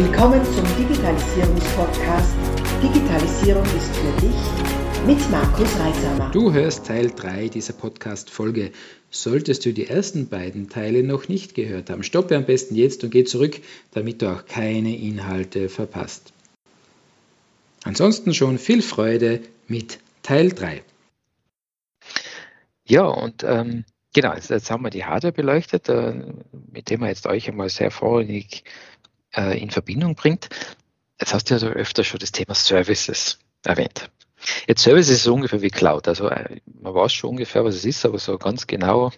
Willkommen 0.00 0.44
zum 0.44 0.64
Digitalisierungspodcast 0.76 2.36
Digitalisierung 2.80 3.64
ist 3.64 3.96
für 3.96 4.20
dich 4.20 5.08
mit 5.08 5.28
Markus 5.28 5.76
Reisamer. 5.76 6.30
Du 6.30 6.52
hörst 6.52 6.86
Teil 6.86 7.10
3 7.10 7.48
dieser 7.48 7.72
Podcast-Folge. 7.72 8.70
Solltest 9.10 9.66
du 9.66 9.72
die 9.72 9.88
ersten 9.88 10.28
beiden 10.28 10.68
Teile 10.68 11.02
noch 11.02 11.26
nicht 11.26 11.56
gehört 11.56 11.90
haben, 11.90 12.04
stoppe 12.04 12.36
am 12.36 12.44
besten 12.44 12.76
jetzt 12.76 13.02
und 13.02 13.10
geh 13.10 13.24
zurück, 13.24 13.60
damit 13.90 14.22
du 14.22 14.32
auch 14.32 14.46
keine 14.46 14.96
Inhalte 14.96 15.68
verpasst. 15.68 16.32
Ansonsten 17.82 18.34
schon 18.34 18.58
viel 18.58 18.82
Freude 18.82 19.40
mit 19.66 19.98
Teil 20.22 20.50
3. 20.50 20.80
Ja, 22.86 23.02
und 23.02 23.42
ähm, 23.42 23.84
genau, 24.14 24.32
jetzt, 24.32 24.70
haben 24.70 24.84
wir 24.84 24.90
die 24.90 25.06
Hardware 25.06 25.32
beleuchtet, 25.32 25.88
äh, 25.88 26.14
mit 26.72 26.88
dem 26.88 27.00
wir 27.00 27.08
jetzt 27.08 27.26
euch 27.26 27.48
einmal 27.48 27.68
sehr 27.68 27.90
vorrangig 27.90 28.62
äh, 29.34 29.60
in 29.60 29.70
Verbindung 29.70 30.14
bringt. 30.14 30.48
Jetzt 31.20 31.34
hast 31.34 31.50
du 31.50 31.56
ja 31.56 31.66
öfter 31.68 32.04
schon 32.04 32.20
das 32.20 32.32
Thema 32.32 32.54
Services 32.54 33.38
erwähnt. 33.64 34.10
Jetzt 34.66 34.82
Services 34.82 35.16
ist 35.16 35.24
so 35.24 35.34
ungefähr 35.34 35.62
wie 35.62 35.70
Cloud. 35.70 36.08
Also 36.08 36.28
äh, 36.28 36.60
man 36.80 36.94
weiß 36.94 37.12
schon 37.12 37.30
ungefähr, 37.30 37.64
was 37.64 37.74
es 37.74 37.84
ist, 37.84 38.04
aber 38.04 38.18
so 38.18 38.38
ganz 38.38 38.66
genau, 38.66 39.12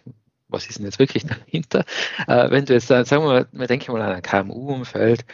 was 0.48 0.66
ist 0.66 0.78
denn 0.78 0.86
jetzt 0.86 0.98
wirklich 0.98 1.24
dahinter? 1.46 1.84
Äh, 2.26 2.50
wenn 2.50 2.64
du 2.64 2.72
jetzt, 2.72 2.88
sagen 2.88 3.08
wir 3.10 3.20
mal, 3.20 3.48
wir 3.52 3.66
denken 3.66 3.92
mal 3.92 4.02
an 4.02 4.12
ein 4.12 4.22
KMU-Umfeld, 4.22 5.24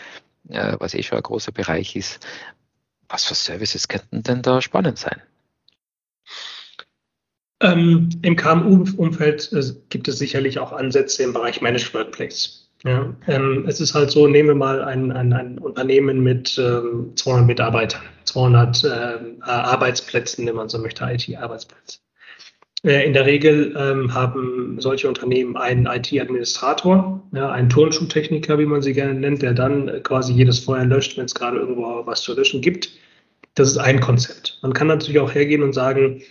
äh, 0.48 0.76
was 0.78 0.94
eh 0.94 1.02
schon 1.02 1.18
ein 1.18 1.22
großer 1.22 1.52
Bereich 1.52 1.96
ist, 1.96 2.26
was 3.08 3.24
für 3.24 3.34
Services 3.34 3.88
könnten 3.88 4.22
denn 4.22 4.42
da 4.42 4.60
spannend 4.60 4.98
sein? 4.98 5.22
Ähm, 7.60 8.10
Im 8.22 8.36
KMU-Umfeld 8.36 9.52
äh, 9.52 9.62
gibt 9.88 10.08
es 10.08 10.18
sicherlich 10.18 10.58
auch 10.58 10.72
Ansätze 10.72 11.22
im 11.22 11.32
Bereich 11.32 11.62
Managed 11.62 11.94
Workplace. 11.94 12.65
Ja, 12.84 13.14
ähm, 13.26 13.64
es 13.66 13.80
ist 13.80 13.94
halt 13.94 14.10
so, 14.10 14.26
nehmen 14.28 14.50
wir 14.50 14.54
mal 14.54 14.82
ein, 14.82 15.10
ein, 15.10 15.32
ein 15.32 15.58
Unternehmen 15.58 16.22
mit 16.22 16.58
ähm, 16.58 17.12
200 17.16 17.46
Mitarbeitern, 17.46 18.02
200 18.24 18.84
ähm, 18.84 19.42
Arbeitsplätzen, 19.42 20.46
wenn 20.46 20.54
man 20.54 20.68
so 20.68 20.78
möchte, 20.78 21.04
IT-Arbeitsplätze. 21.04 21.98
Äh, 22.84 23.06
in 23.06 23.12
der 23.12 23.26
Regel 23.26 23.74
ähm, 23.76 24.14
haben 24.14 24.76
solche 24.78 25.08
Unternehmen 25.08 25.56
einen 25.56 25.86
IT-Administrator, 25.86 27.22
ja, 27.32 27.50
einen 27.50 27.68
Turnschuhtechniker, 27.68 28.58
wie 28.58 28.66
man 28.66 28.82
sie 28.82 28.92
gerne 28.92 29.14
nennt, 29.14 29.42
der 29.42 29.54
dann 29.54 30.02
quasi 30.02 30.32
jedes 30.32 30.60
Feuer 30.60 30.84
löscht, 30.84 31.16
wenn 31.16 31.24
es 31.24 31.34
gerade 31.34 31.58
irgendwo 31.58 32.06
was 32.06 32.22
zu 32.22 32.34
löschen 32.34 32.60
gibt. 32.60 32.90
Das 33.54 33.68
ist 33.68 33.78
ein 33.78 34.00
Konzept. 34.00 34.58
Man 34.62 34.74
kann 34.74 34.86
natürlich 34.86 35.18
auch 35.18 35.34
hergehen 35.34 35.62
und 35.62 35.72
sagen, 35.72 36.22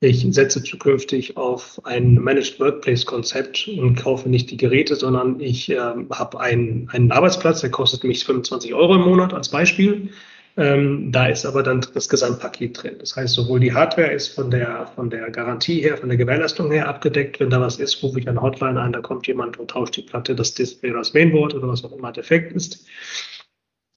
ich 0.00 0.26
setze 0.30 0.62
zukünftig 0.62 1.36
auf 1.36 1.80
ein 1.84 2.14
Managed 2.14 2.58
Workplace 2.58 3.04
Konzept 3.04 3.68
und 3.68 3.96
kaufe 3.96 4.30
nicht 4.30 4.50
die 4.50 4.56
Geräte, 4.56 4.96
sondern 4.96 5.38
ich 5.40 5.70
äh, 5.70 5.76
habe 5.76 6.40
einen, 6.40 6.88
einen 6.90 7.12
Arbeitsplatz, 7.12 7.60
der 7.60 7.70
kostet 7.70 8.04
mich 8.04 8.24
25 8.24 8.72
Euro 8.72 8.94
im 8.94 9.02
Monat 9.02 9.34
als 9.34 9.50
Beispiel. 9.50 10.08
Ähm, 10.56 11.12
da 11.12 11.26
ist 11.26 11.44
aber 11.44 11.62
dann 11.62 11.86
das 11.94 12.08
Gesamtpaket 12.08 12.82
drin. 12.82 12.96
Das 12.98 13.14
heißt, 13.14 13.34
sowohl 13.34 13.60
die 13.60 13.72
Hardware 13.72 14.10
ist 14.10 14.28
von 14.28 14.50
der, 14.50 14.90
von 14.94 15.10
der 15.10 15.30
Garantie 15.30 15.80
her, 15.80 15.96
von 15.98 16.08
der 16.08 16.18
Gewährleistung 16.18 16.70
her 16.72 16.88
abgedeckt. 16.88 17.38
Wenn 17.38 17.50
da 17.50 17.60
was 17.60 17.78
ist, 17.78 18.02
rufe 18.02 18.18
ich 18.18 18.28
eine 18.28 18.40
Hotline 18.40 18.80
ein, 18.80 18.92
da 18.92 19.00
kommt 19.00 19.26
jemand 19.26 19.58
und 19.58 19.70
tauscht 19.70 19.96
die 19.96 20.02
Platte, 20.02 20.34
das 20.34 20.54
Display 20.54 20.90
oder 20.90 21.00
das 21.00 21.14
Mainboard 21.14 21.54
oder 21.54 21.68
was 21.68 21.84
auch 21.84 21.92
immer 21.92 22.10
defekt 22.10 22.52
ist. 22.52 22.86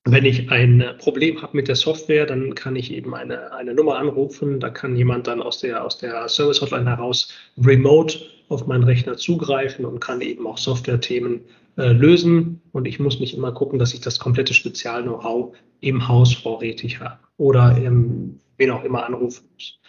Wenn 0.06 0.26
ich 0.26 0.52
ein 0.52 0.84
Problem 0.98 1.42
habe 1.42 1.56
mit 1.56 1.70
der 1.70 1.76
Software, 1.76 2.26
dann 2.26 2.56
kann 2.56 2.76
ich 2.76 2.92
eben 2.92 3.16
eine, 3.16 3.54
eine 3.54 3.74
Nummer 3.74 3.98
anrufen. 3.98 4.60
Da 4.60 4.70
kann 4.70 4.98
jemand 4.98 5.28
dann 5.28 5.42
aus 5.42 5.60
der, 5.60 5.84
aus 5.84 5.98
der 5.98 6.28
Service 6.28 6.62
Hotline 6.62 6.90
heraus 6.90 7.30
remote 7.58 8.20
auf 8.50 8.68
meinen 8.68 8.84
Rechner 8.84 9.16
zugreifen 9.16 9.86
und 9.86 10.02
kann 10.02 10.20
eben 10.20 10.46
auch 10.46 10.58
Software-Themen 10.58 11.42
äh, 11.78 11.94
lösen. 11.94 12.62
Und 12.74 12.86
ich 12.86 13.00
muss 13.00 13.22
nicht 13.22 13.34
immer 13.34 13.54
gucken, 13.54 13.80
dass 13.80 13.94
ich 13.94 14.02
das 14.02 14.20
komplette 14.20 14.54
Spezial-Know-how 14.54 15.56
im 15.80 16.06
Haus 16.06 16.34
vorrätig 16.34 17.00
habe 17.00 17.20
oder 17.38 17.78
im, 17.78 18.40
wen 18.58 18.72
auch 18.72 18.84
immer 18.84 19.06
anrufen 19.06 19.48
muss. 19.54 19.80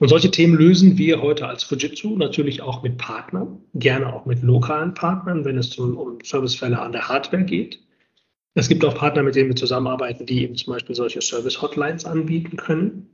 Und 0.00 0.08
solche 0.08 0.32
Themen 0.32 0.54
lösen 0.54 0.98
wir 0.98 1.22
heute 1.22 1.46
als 1.46 1.62
Fujitsu 1.62 2.16
natürlich 2.16 2.62
auch 2.62 2.82
mit 2.82 2.98
Partnern, 2.98 3.60
gerne 3.74 4.12
auch 4.12 4.26
mit 4.26 4.42
lokalen 4.42 4.94
Partnern, 4.94 5.44
wenn 5.44 5.58
es 5.58 5.78
um, 5.78 5.96
um 5.96 6.18
Servicefälle 6.24 6.80
an 6.80 6.92
der 6.92 7.08
Hardware 7.08 7.44
geht. 7.44 7.78
Es 8.54 8.68
gibt 8.68 8.84
auch 8.84 8.94
Partner, 8.94 9.22
mit 9.22 9.36
denen 9.36 9.48
wir 9.48 9.56
zusammenarbeiten, 9.56 10.26
die 10.26 10.42
eben 10.42 10.56
zum 10.56 10.72
Beispiel 10.72 10.94
solche 10.94 11.20
Service-Hotlines 11.20 12.04
anbieten 12.04 12.56
können. 12.56 13.08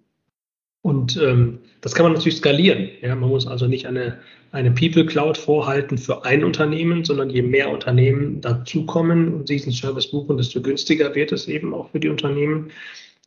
Und 0.82 1.16
ähm, 1.16 1.58
das 1.80 1.94
kann 1.94 2.04
man 2.04 2.12
natürlich 2.12 2.38
skalieren. 2.38 2.88
Ja, 3.02 3.14
man 3.16 3.28
muss 3.28 3.46
also 3.46 3.66
nicht 3.66 3.86
eine, 3.86 4.20
eine 4.52 4.70
People 4.70 5.04
Cloud 5.04 5.36
vorhalten 5.36 5.98
für 5.98 6.24
ein 6.24 6.44
Unternehmen, 6.44 7.04
sondern 7.04 7.28
je 7.28 7.42
mehr 7.42 7.70
Unternehmen 7.70 8.40
dazukommen 8.40 9.34
und 9.34 9.48
diesen 9.48 9.72
Service 9.72 10.10
buchen, 10.10 10.36
desto 10.36 10.62
günstiger 10.62 11.14
wird 11.14 11.32
es 11.32 11.48
eben 11.48 11.74
auch 11.74 11.90
für 11.90 11.98
die 11.98 12.08
Unternehmen. 12.08 12.70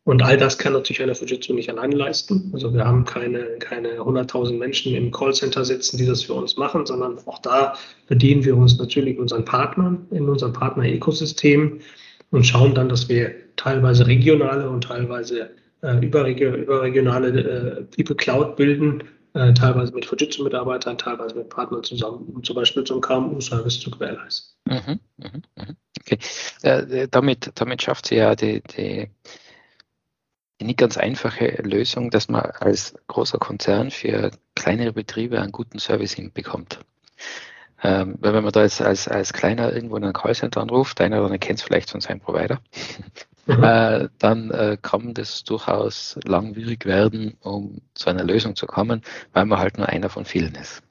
Und 0.10 0.24
all 0.24 0.38
das 0.38 0.58
kann 0.58 0.74
natürlich 0.74 1.04
eine 1.04 1.14
Fujitsu 1.14 1.54
nicht 1.54 1.70
alleine 1.70 1.96
leisten. 1.96 2.50
Also 2.52 2.74
wir 2.74 2.84
haben 2.84 3.06
keine, 3.06 3.44
keine 3.60 3.90
100.000 4.00 4.58
Menschen 4.58 4.96
im 4.96 5.12
Callcenter 5.12 5.64
sitzen, 5.64 5.98
die 5.98 6.08
das 6.08 6.24
für 6.24 6.34
uns 6.34 6.58
machen, 6.58 6.88
sondern 6.88 7.20
auch 7.28 7.38
da 7.38 7.76
bedienen 8.08 8.44
wir 8.44 8.58
uns 8.58 8.80
natürlich 8.80 9.20
unseren 9.20 9.46
Partnern 9.46 10.08
in 10.10 10.28
unserem 10.28 10.52
Partner-Ökosystem 10.52 11.82
und 12.32 12.44
schauen 12.44 12.74
dann, 12.74 12.90
dass 12.90 13.08
wir 13.08 13.36
teilweise 13.56 14.08
regionale 14.08 14.68
und 14.68 14.86
teilweise 14.86 15.52
äh, 15.84 16.04
überregio 16.04 16.56
überregionale 16.56 17.28
äh, 17.30 17.84
People 17.96 18.16
Cloud 18.16 18.56
bilden, 18.56 19.04
äh, 19.36 19.54
teilweise 19.54 19.94
mit 19.94 20.08
Fujitsu-Mitarbeitern, 20.08 20.98
teilweise 20.98 21.36
mit 21.36 21.50
Partnern 21.50 21.84
zusammen, 21.84 22.26
um 22.34 22.44
zum 22.44 22.56
Beispiel 22.56 22.84
einen 22.90 23.02
KMU-Service 23.02 23.80
zu 23.80 23.92
gewährleisten. 23.92 24.56
Mhm, 24.66 25.00
mh, 25.18 25.30
mh. 25.56 25.66
Okay. 26.02 26.18
Äh, 26.64 27.08
damit, 27.12 27.52
damit 27.54 27.84
schafft 27.84 28.08
sie 28.08 28.16
ja 28.16 28.34
die 28.36 28.64
die 28.76 29.08
nicht 30.66 30.78
ganz 30.78 30.98
einfache 30.98 31.62
Lösung, 31.64 32.10
dass 32.10 32.30
man 32.30 32.42
als 32.42 32.94
großer 33.08 33.38
Konzern 33.38 33.92
für 33.92 34.32
kleinere 34.56 34.94
Betriebe 34.94 35.42
einen 35.42 35.52
guten 35.52 35.80
Service 35.80 36.14
hinbekommt. 36.14 36.80
Ähm, 37.82 38.16
weil 38.20 38.34
wenn 38.34 38.44
man 38.44 38.52
da 38.52 38.64
jetzt 38.64 38.82
als, 38.82 39.08
als 39.08 39.32
kleiner 39.32 39.74
irgendwo 39.74 39.96
in 39.96 40.04
einem 40.04 40.14
Callcenter 40.14 40.62
anruft, 40.62 41.00
einer 41.00 41.24
oder 41.24 41.38
kennt 41.38 41.60
es 41.60 41.64
vielleicht 41.66 41.90
von 41.90 42.02
seinem 42.02 42.20
Provider, 42.20 42.60
mhm. 43.46 43.64
äh, 43.64 44.10
dann 44.20 44.52
äh, 44.52 44.78
kann 44.82 45.14
das 45.14 45.44
durchaus 45.46 46.20
langwierig 46.26 46.86
werden, 46.86 47.38
um 47.40 47.82
zu 47.94 48.10
einer 48.10 48.26
Lösung 48.26 48.56
zu 48.56 48.68
kommen, 48.68 49.02
weil 49.32 49.46
man 49.46 49.60
halt 49.60 49.78
nur 49.78 49.88
einer 49.88 50.10
von 50.10 50.26
vielen 50.26 50.56
ist. 50.56 50.84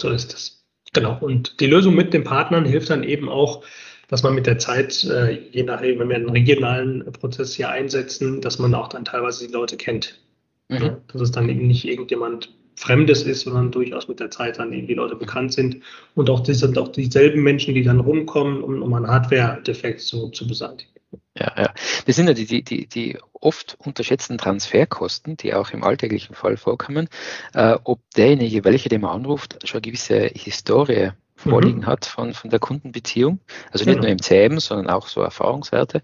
So 0.00 0.10
ist 0.10 0.32
es. 0.34 0.64
Genau. 0.92 1.18
Und 1.20 1.60
die 1.60 1.66
Lösung 1.66 1.94
mit 1.94 2.14
den 2.14 2.22
Partnern 2.24 2.64
hilft 2.64 2.90
dann 2.90 3.02
eben 3.02 3.28
auch, 3.28 3.64
dass 4.08 4.22
man 4.22 4.34
mit 4.34 4.46
der 4.46 4.58
Zeit, 4.58 5.04
äh, 5.04 5.32
je 5.50 5.62
nachdem, 5.62 5.98
wenn 5.98 6.08
wir 6.08 6.16
einen 6.16 6.30
regionalen 6.30 7.04
Prozess 7.12 7.54
hier 7.54 7.70
einsetzen, 7.70 8.40
dass 8.40 8.58
man 8.58 8.74
auch 8.74 8.88
dann 8.88 9.04
teilweise 9.04 9.46
die 9.46 9.52
Leute 9.52 9.76
kennt. 9.76 10.20
Mhm. 10.68 10.96
Dass 11.12 11.20
es 11.20 11.30
dann 11.30 11.48
eben 11.48 11.66
nicht 11.66 11.84
irgendjemand 11.84 12.52
Fremdes 12.76 13.22
ist, 13.22 13.42
sondern 13.42 13.70
durchaus 13.70 14.06
mit 14.06 14.20
der 14.20 14.30
Zeit 14.30 14.58
dann 14.58 14.72
eben 14.72 14.86
die 14.86 14.94
Leute 14.94 15.16
bekannt 15.16 15.52
sind. 15.52 15.78
Und 16.14 16.28
auch 16.28 16.40
das 16.40 16.58
sind 16.58 16.76
auch 16.76 16.88
dieselben 16.88 17.42
Menschen, 17.42 17.74
die 17.74 17.82
dann 17.82 18.00
rumkommen, 18.00 18.62
um, 18.62 18.82
um 18.82 18.92
einen 18.92 19.08
Hardware-Defekt 19.08 20.02
zu, 20.02 20.28
zu 20.28 20.46
beseitigen. 20.46 20.90
Ja, 21.38 21.52
ja. 21.56 21.74
Das 22.06 22.16
sind 22.16 22.28
ja 22.28 22.34
die, 22.34 22.62
die, 22.62 22.86
die 22.86 23.18
oft 23.32 23.76
unterschätzten 23.78 24.38
Transferkosten, 24.38 25.36
die 25.36 25.54
auch 25.54 25.70
im 25.70 25.84
alltäglichen 25.84 26.34
Fall 26.34 26.56
vorkommen. 26.56 27.08
Äh, 27.54 27.78
ob 27.84 28.00
derjenige, 28.16 28.64
welcher 28.64 28.88
den 28.88 29.02
man 29.02 29.12
anruft, 29.12 29.58
schon 29.66 29.78
eine 29.78 29.82
gewisse 29.82 30.30
Historie 30.34 31.10
vorliegen 31.36 31.80
mhm. 31.80 31.86
hat 31.86 32.06
von, 32.06 32.32
von 32.34 32.50
der 32.50 32.58
Kundenbeziehung. 32.58 33.40
Also 33.70 33.84
nicht 33.84 33.96
genau. 33.96 34.02
nur 34.02 34.10
im 34.10 34.22
CM, 34.22 34.58
sondern 34.58 34.90
auch 34.90 35.06
so 35.06 35.20
Erfahrungswerte. 35.20 36.02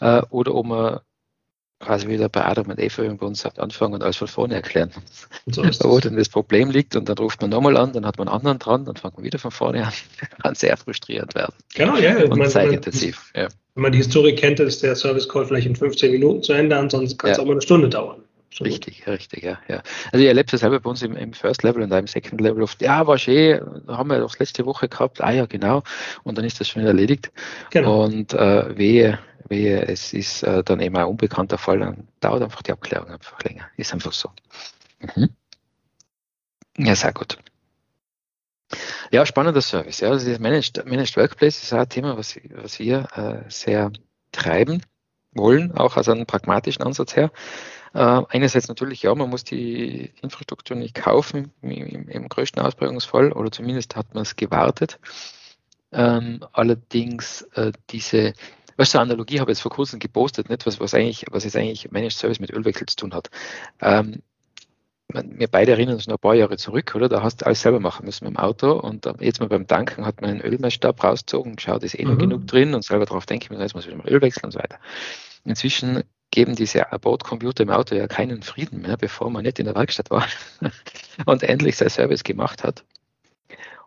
Äh, 0.00 0.22
oder 0.30 0.54
ob 0.54 0.66
man 0.66 1.00
quasi 1.82 2.08
wieder 2.08 2.28
bei 2.28 2.44
Adam 2.44 2.70
und 2.70 2.78
Eva 2.78 3.02
bei 3.02 3.26
uns 3.26 3.40
sagt, 3.40 3.58
anfangen 3.58 3.94
und 3.94 4.02
alles 4.02 4.16
von 4.16 4.28
vorne 4.28 4.54
erklären. 4.54 4.90
So 5.46 5.62
wo 5.84 5.98
dann 5.98 6.16
das 6.16 6.28
Problem 6.28 6.70
liegt 6.70 6.96
und 6.96 7.08
dann 7.08 7.18
ruft 7.18 7.40
man 7.40 7.50
nochmal 7.50 7.76
an, 7.76 7.92
dann 7.92 8.06
hat 8.06 8.18
man 8.18 8.28
einen 8.28 8.36
anderen 8.36 8.58
dran, 8.58 8.84
dann 8.84 8.96
fängt 8.96 9.16
man 9.16 9.24
wieder 9.24 9.38
von 9.38 9.50
vorne 9.50 9.86
an. 9.86 9.92
Kann 10.42 10.54
sehr 10.54 10.76
frustrierend 10.76 11.34
werden. 11.34 11.54
Genau, 11.74 11.96
ja. 11.96 12.24
Und 12.24 12.48
zeitintensiv. 12.48 13.32
Ja. 13.34 13.48
Wenn 13.74 13.82
man 13.82 13.92
die 13.92 13.98
Historie 13.98 14.34
kennt, 14.34 14.60
ist 14.60 14.82
der 14.82 14.94
Service 14.96 15.28
Call 15.28 15.46
vielleicht 15.46 15.66
in 15.66 15.76
15 15.76 16.12
Minuten 16.12 16.42
zu 16.42 16.52
Ende, 16.52 16.76
ansonsten 16.76 17.18
kann 17.18 17.30
es 17.30 17.36
ja. 17.36 17.42
auch 17.42 17.46
mal 17.46 17.52
eine 17.52 17.62
Stunde 17.62 17.88
dauern. 17.88 18.22
Absolut. 18.52 18.70
Richtig, 18.70 19.06
richtig, 19.06 19.44
ja, 19.44 19.58
ja. 19.66 19.82
Also 20.12 20.18
ich 20.18 20.26
erlebe 20.26 20.50
das 20.50 20.60
selber 20.60 20.78
bei 20.78 20.90
uns 20.90 21.00
im, 21.00 21.16
im 21.16 21.32
First 21.32 21.62
Level 21.62 21.82
und 21.82 21.90
im 21.90 22.06
Second 22.06 22.38
Level 22.38 22.62
oft, 22.62 22.82
ja, 22.82 23.06
war 23.06 23.16
schön, 23.16 23.82
haben 23.88 24.10
wir 24.10 24.18
doch 24.18 24.38
letzte 24.38 24.66
Woche 24.66 24.90
gehabt, 24.90 25.22
ah 25.22 25.30
ja, 25.30 25.46
genau, 25.46 25.82
und 26.22 26.36
dann 26.36 26.44
ist 26.44 26.60
das 26.60 26.68
schon 26.68 26.84
erledigt. 26.84 27.32
Genau. 27.70 28.04
Und 28.04 28.34
äh, 28.34 28.76
wehe, 28.76 29.18
wehe, 29.48 29.86
es 29.86 30.12
ist 30.12 30.42
äh, 30.42 30.62
dann 30.62 30.80
eben 30.80 30.94
ein 30.98 31.06
unbekannter 31.06 31.56
Fall, 31.56 31.78
dann 31.78 32.08
dauert 32.20 32.42
einfach 32.42 32.60
die 32.60 32.72
Abklärung 32.72 33.08
einfach 33.08 33.42
länger. 33.42 33.68
Ist 33.78 33.94
einfach 33.94 34.12
so. 34.12 34.30
Mhm. 35.00 35.30
Ja, 36.76 36.94
sehr 36.94 37.14
gut. 37.14 37.38
Ja, 39.10 39.24
spannender 39.24 39.62
Service. 39.62 40.00
Ja, 40.00 40.10
also 40.10 40.28
das 40.28 40.38
Managed, 40.38 40.84
Managed 40.84 41.16
Workplace 41.16 41.62
ist 41.62 41.72
auch 41.72 41.78
ein 41.78 41.88
Thema, 41.88 42.18
was, 42.18 42.38
was 42.50 42.78
wir 42.78 43.08
äh, 43.14 43.50
sehr 43.50 43.92
treiben 44.30 44.82
wollen, 45.32 45.72
auch 45.72 45.96
aus 45.96 46.10
einem 46.10 46.26
pragmatischen 46.26 46.82
Ansatz 46.82 47.16
her. 47.16 47.30
Äh, 47.94 48.22
einerseits 48.28 48.68
natürlich, 48.68 49.02
ja, 49.02 49.14
man 49.14 49.30
muss 49.30 49.44
die 49.44 50.12
Infrastruktur 50.22 50.76
nicht 50.76 50.94
kaufen 50.94 51.52
im, 51.62 51.70
im, 51.70 52.08
im 52.08 52.28
größten 52.28 52.62
Ausprägungsfall 52.62 53.32
oder 53.32 53.50
zumindest 53.50 53.96
hat 53.96 54.14
man 54.14 54.22
es 54.22 54.36
gewartet. 54.36 54.98
Ähm, 55.92 56.44
allerdings 56.52 57.42
äh, 57.54 57.72
diese 57.90 58.32
Weißt 58.76 58.94
du, 58.94 58.98
Analogie 58.98 59.38
habe 59.38 59.50
ich 59.50 59.56
jetzt 59.58 59.62
vor 59.62 59.70
kurzem 59.70 59.98
gepostet, 59.98 60.48
nicht? 60.48 60.66
Was, 60.66 60.80
was, 60.80 60.94
eigentlich, 60.94 61.26
was 61.30 61.44
jetzt 61.44 61.56
eigentlich 61.56 61.90
Managed 61.90 62.16
Service 62.16 62.40
mit 62.40 62.50
Ölwechsel 62.50 62.86
zu 62.86 62.96
tun 62.96 63.14
hat. 63.14 63.30
Ähm, 63.80 64.22
wir 65.08 65.48
beide 65.48 65.72
erinnern 65.72 65.96
uns 65.96 66.06
noch 66.06 66.16
ein 66.16 66.20
paar 66.20 66.34
Jahre 66.34 66.56
zurück, 66.56 66.94
oder? 66.94 67.08
Da 67.08 67.22
hast 67.22 67.42
du 67.42 67.46
alles 67.46 67.60
selber 67.60 67.80
machen 67.80 68.06
müssen 68.06 68.24
mit 68.24 68.34
dem 68.34 68.38
Auto 68.38 68.72
und 68.72 69.06
jetzt 69.20 69.40
mal 69.40 69.48
beim 69.48 69.66
Tanken 69.66 70.06
hat 70.06 70.22
man 70.22 70.30
einen 70.30 70.40
Ölmessstab 70.40 71.04
rausgezogen, 71.04 71.56
geschaut, 71.56 71.82
ist 71.82 71.98
eh 71.98 72.04
noch 72.04 72.14
mhm. 72.14 72.18
genug 72.18 72.46
drin 72.46 72.74
und 72.74 72.82
selber 72.82 73.04
darauf 73.04 73.26
denken, 73.26 73.60
jetzt 73.60 73.74
muss 73.74 73.84
ich 73.84 73.90
wieder 73.90 74.02
mal 74.02 74.08
Öl 74.08 74.22
wechseln 74.22 74.46
und 74.46 74.52
so 74.52 74.58
weiter. 74.58 74.78
Inzwischen 75.44 76.02
geben 76.32 76.56
diese 76.56 76.84
Bordcomputer 77.00 77.62
im 77.62 77.70
Auto 77.70 77.94
ja 77.94 78.08
keinen 78.08 78.42
Frieden 78.42 78.82
mehr, 78.82 78.96
bevor 78.96 79.30
man 79.30 79.44
nicht 79.44 79.60
in 79.60 79.66
der 79.66 79.76
Werkstatt 79.76 80.10
war 80.10 80.26
und 81.26 81.44
endlich 81.44 81.76
sein 81.76 81.90
Service 81.90 82.24
gemacht 82.24 82.64
hat. 82.64 82.84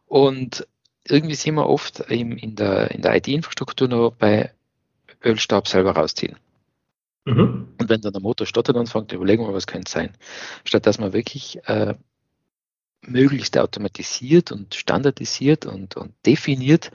Und 0.05 0.65
irgendwie 1.07 1.35
sind 1.35 1.55
wir 1.55 1.67
oft 1.67 1.99
in 1.99 2.55
der, 2.55 2.91
in 2.91 3.01
der 3.01 3.15
IT-Infrastruktur 3.15 3.87
nur 3.87 4.11
bei 4.11 4.51
Ölstab 5.23 5.67
selber 5.67 5.91
rausziehen. 5.91 6.37
Mhm. 7.25 7.73
Und 7.79 7.89
wenn 7.89 8.01
dann 8.01 8.13
der 8.13 8.21
Motor 8.21 8.45
stottert 8.45 8.77
anfängt, 8.77 9.11
überlegen 9.11 9.45
wir, 9.45 9.53
was 9.53 9.67
könnte 9.67 9.87
es 9.87 9.93
sein. 9.93 10.13
Statt 10.63 10.85
dass 10.85 10.99
man 10.99 11.13
wirklich 11.13 11.59
äh, 11.67 11.95
möglichst 13.01 13.57
automatisiert 13.57 14.51
und 14.51 14.75
standardisiert 14.75 15.65
und, 15.65 15.97
und 15.97 16.13
definiert 16.25 16.91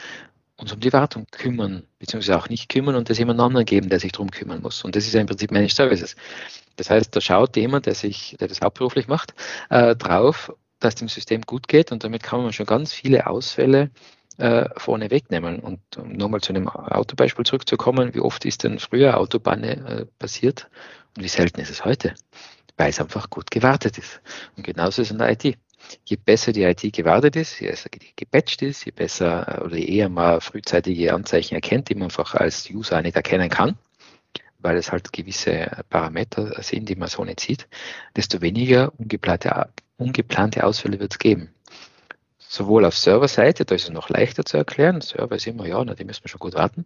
uns 0.60 0.72
um 0.72 0.80
die 0.80 0.92
Wartung 0.92 1.26
kümmern, 1.30 1.84
beziehungsweise 1.98 2.38
auch 2.38 2.48
nicht 2.48 2.68
kümmern 2.68 2.94
und 2.94 3.10
das 3.10 3.18
jemand 3.18 3.40
anderen 3.40 3.66
geben, 3.66 3.88
der 3.88 4.00
sich 4.00 4.12
darum 4.12 4.30
kümmern 4.30 4.62
muss. 4.62 4.84
Und 4.84 4.96
das 4.96 5.06
ist 5.06 5.14
ja 5.14 5.20
im 5.20 5.26
Prinzip 5.26 5.50
Managed 5.50 5.74
Services. 5.74 6.16
Das 6.76 6.90
heißt, 6.90 7.14
da 7.14 7.20
schaut 7.20 7.56
jemand, 7.56 7.86
der 7.86 7.94
sich, 7.94 8.36
der 8.40 8.48
das 8.48 8.60
hauptberuflich 8.60 9.08
macht, 9.08 9.34
äh, 9.68 9.96
drauf, 9.96 10.52
dass 10.78 10.94
dem 10.94 11.08
System 11.08 11.42
gut 11.42 11.68
geht 11.68 11.92
und 11.92 12.04
damit 12.04 12.22
kann 12.22 12.42
man 12.42 12.52
schon 12.52 12.66
ganz 12.66 12.92
viele 12.92 13.26
Ausfälle 13.26 13.90
äh, 14.38 14.68
vorne 14.76 15.10
wegnehmen. 15.10 15.60
Und 15.60 15.80
um 15.98 16.12
nochmal 16.12 16.40
zu 16.40 16.52
einem 16.52 16.68
Autobeispiel 16.68 17.44
zurückzukommen, 17.44 18.14
wie 18.14 18.20
oft 18.20 18.44
ist 18.44 18.64
denn 18.64 18.78
früher 18.78 19.18
Autobahne 19.18 19.76
äh, 19.86 20.06
passiert 20.18 20.68
und 21.16 21.22
wie 21.24 21.28
selten 21.28 21.60
ist 21.60 21.70
es 21.70 21.84
heute? 21.84 22.14
Weil 22.76 22.90
es 22.90 23.00
einfach 23.00 23.28
gut 23.28 23.50
gewartet 23.50 23.98
ist. 23.98 24.20
Und 24.56 24.64
genauso 24.64 25.02
ist 25.02 25.08
es 25.08 25.12
in 25.12 25.18
der 25.18 25.30
IT. 25.32 25.58
Je 26.04 26.16
besser 26.16 26.52
die 26.52 26.62
IT 26.62 26.92
gewartet 26.92 27.36
ist, 27.36 27.60
je 27.60 27.68
besser 27.68 27.90
gepatcht 28.16 28.62
ist, 28.62 28.84
je 28.84 28.92
besser 28.92 29.58
äh, 29.58 29.64
oder 29.64 29.76
je 29.76 29.96
eher 29.96 30.08
mal 30.08 30.40
frühzeitige 30.40 31.14
Anzeichen 31.14 31.54
erkennt, 31.54 31.88
die 31.88 31.94
man 31.94 32.04
einfach 32.04 32.34
als 32.34 32.70
User 32.70 33.02
nicht 33.02 33.16
erkennen 33.16 33.48
kann, 33.48 33.76
weil 34.58 34.76
es 34.76 34.92
halt 34.92 35.12
gewisse 35.12 35.70
Parameter 35.88 36.62
sind, 36.62 36.88
die 36.88 36.96
man 36.96 37.08
so 37.08 37.24
nicht 37.24 37.40
sieht, 37.40 37.66
desto 38.16 38.40
weniger 38.40 38.92
ungeplante, 38.98 39.68
ungeplante 39.96 40.64
Ausfälle 40.64 41.00
wird 41.00 41.12
es 41.12 41.18
geben 41.18 41.54
sowohl 42.50 42.84
auf 42.84 42.96
Serverseite, 42.96 43.64
da 43.64 43.76
ist 43.76 43.84
es 43.84 43.90
noch 43.90 44.08
leichter 44.08 44.44
zu 44.44 44.56
erklären, 44.56 45.00
Server 45.00 45.36
ist 45.36 45.46
immer, 45.46 45.66
ja, 45.66 45.82
na, 45.84 45.94
die 45.94 46.04
müssen 46.04 46.24
wir 46.24 46.28
schon 46.28 46.40
gut 46.40 46.54
warten, 46.54 46.84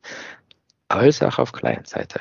als 0.88 1.22
auch 1.22 1.38
auf 1.38 1.52
Client-Seite. 1.52 2.20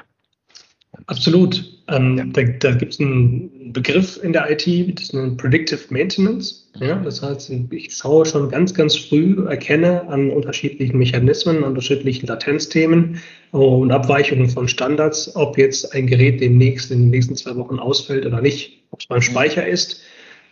Absolut. 1.07 1.63
Ähm, 1.87 2.17
ja. 2.17 2.25
Da, 2.25 2.43
da 2.43 2.71
gibt 2.75 2.93
es 2.93 2.99
einen 2.99 3.73
Begriff 3.73 4.19
in 4.23 4.31
der 4.33 4.49
IT, 4.49 4.97
das 4.97 5.05
ist 5.05 5.13
ein 5.13 5.35
Predictive 5.37 5.81
Maintenance. 5.89 6.69
Ja, 6.79 6.95
das 6.95 7.21
heißt, 7.21 7.51
ich 7.71 7.93
schaue 7.93 8.25
schon 8.25 8.49
ganz, 8.49 8.73
ganz 8.73 8.95
früh, 8.95 9.45
erkenne 9.47 10.07
an 10.07 10.29
unterschiedlichen 10.29 10.97
Mechanismen, 10.97 11.57
an 11.57 11.63
unterschiedlichen 11.63 12.27
Latenzthemen 12.27 13.19
und 13.51 13.91
Abweichungen 13.91 14.49
von 14.49 14.67
Standards, 14.67 15.35
ob 15.35 15.57
jetzt 15.57 15.93
ein 15.93 16.07
Gerät 16.07 16.41
demnächst 16.41 16.89
in 16.91 17.01
den 17.01 17.09
nächsten 17.09 17.35
zwei 17.35 17.55
Wochen 17.55 17.79
ausfällt 17.79 18.25
oder 18.25 18.41
nicht, 18.41 18.83
ob 18.91 19.01
es 19.01 19.07
beim 19.07 19.21
Speicher 19.21 19.67
ist 19.67 20.01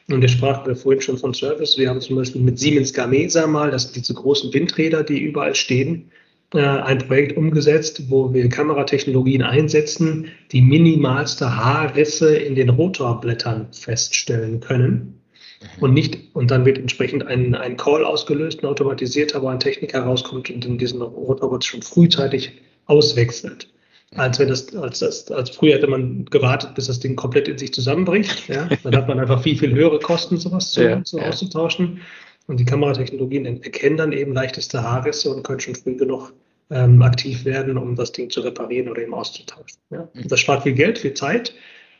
und 0.10 0.22
wir 0.22 0.30
sprachen 0.30 0.76
vorhin 0.76 1.02
schon 1.02 1.18
von 1.18 1.34
Service. 1.34 1.78
Wir 1.78 1.90
haben 1.90 2.02
zum 2.02 2.16
Beispiel 2.16 2.42
mit 2.42 2.60
Siemens 2.60 2.94
Gamesa 2.94 3.48
mal, 3.48 3.72
das 3.72 3.84
sind 3.84 3.96
diese 3.96 4.14
großen 4.14 4.54
Windräder, 4.54 5.04
die 5.04 5.20
überall 5.20 5.56
stehen, 5.56 6.12
ein 6.54 6.98
Projekt 6.98 7.38
umgesetzt, 7.38 8.10
wo 8.10 8.34
wir 8.34 8.50
Kameratechnologien 8.50 9.42
einsetzen, 9.42 10.28
die 10.52 10.62
minimalste 10.62 11.56
Haarrisse 11.56 12.36
in 12.36 12.56
den 12.56 12.70
Rotorblättern 12.70 13.68
feststellen 13.72 14.60
können. 14.60 15.22
Mhm. 15.62 15.84
Und 15.84 15.94
nicht, 15.94 16.20
und 16.34 16.52
dann 16.52 16.66
wird 16.66 16.78
entsprechend 16.78 17.26
ein, 17.26 17.56
ein 17.56 17.78
Call 17.78 18.04
ausgelöst, 18.04 18.64
ein 18.64 18.68
automatisierter, 18.68 19.42
wo 19.42 19.48
ein 19.48 19.60
Techniker 19.60 20.02
rauskommt 20.02 20.50
und 20.50 20.66
in 20.66 20.78
diesen 20.78 21.02
Rotorbot 21.02 21.64
schon 21.64 21.82
frühzeitig 21.82 22.52
auswechselt 22.86 23.72
als 24.18 24.40
wenn 24.40 24.50
das, 24.50 24.76
als 24.76 25.00
das, 25.00 25.32
als 25.32 25.52
früher 25.52 25.76
hätte 25.76 25.88
man 25.88 26.26
gewartet, 26.26 26.76
bis 26.76 26.88
das 26.88 27.00
Ding 27.00 27.16
komplett 27.16 27.48
in 27.48 27.58
sich 27.58 27.74
zusammenbricht. 27.74 28.48
Ja? 28.50 28.68
Dann 28.84 28.96
hat 28.96 29.08
man 29.08 29.20
einfach 29.20 29.42
viel, 29.42 29.58
viel 29.58 29.74
höhere 29.74 30.00
Kosten, 30.00 30.38
sowas 30.38 30.72
zu, 30.72 30.84
ja, 30.84 31.04
zu 31.04 31.18
ja. 31.18 31.30
auszutauschen. 31.30 32.02
Und 32.48 32.60
die 32.60 32.66
Kameratechnologien 32.66 33.46
erkennen 33.46 33.98
dann 33.98 34.12
eben 34.12 34.34
leichteste 34.34 34.84
Haarrisse 34.84 35.34
und 35.34 35.44
können 35.44 35.60
schon 35.60 35.76
früh 35.76 35.96
genug 35.96 36.34
ähm, 36.72 37.02
aktiv 37.02 37.46
werden, 37.46 37.78
um 37.78 37.96
das 37.96 38.12
Ding 38.12 38.30
zu 38.30 38.42
reparieren 38.42 38.90
oder 38.90 39.02
eben 39.02 39.14
auszutauschen. 39.14 39.80
Ja? 39.90 40.10
Mhm. 40.14 40.28
Das 40.28 40.40
spart 40.40 40.64
viel 40.64 40.74
Geld, 40.74 40.98
viel 40.98 41.14
Zeit 41.14 41.54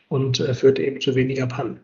und 0.08 0.40
äh, 0.40 0.54
führt 0.54 0.78
eben 0.78 1.00
zu 1.00 1.14
weniger 1.14 1.46
Pannen. 1.46 1.80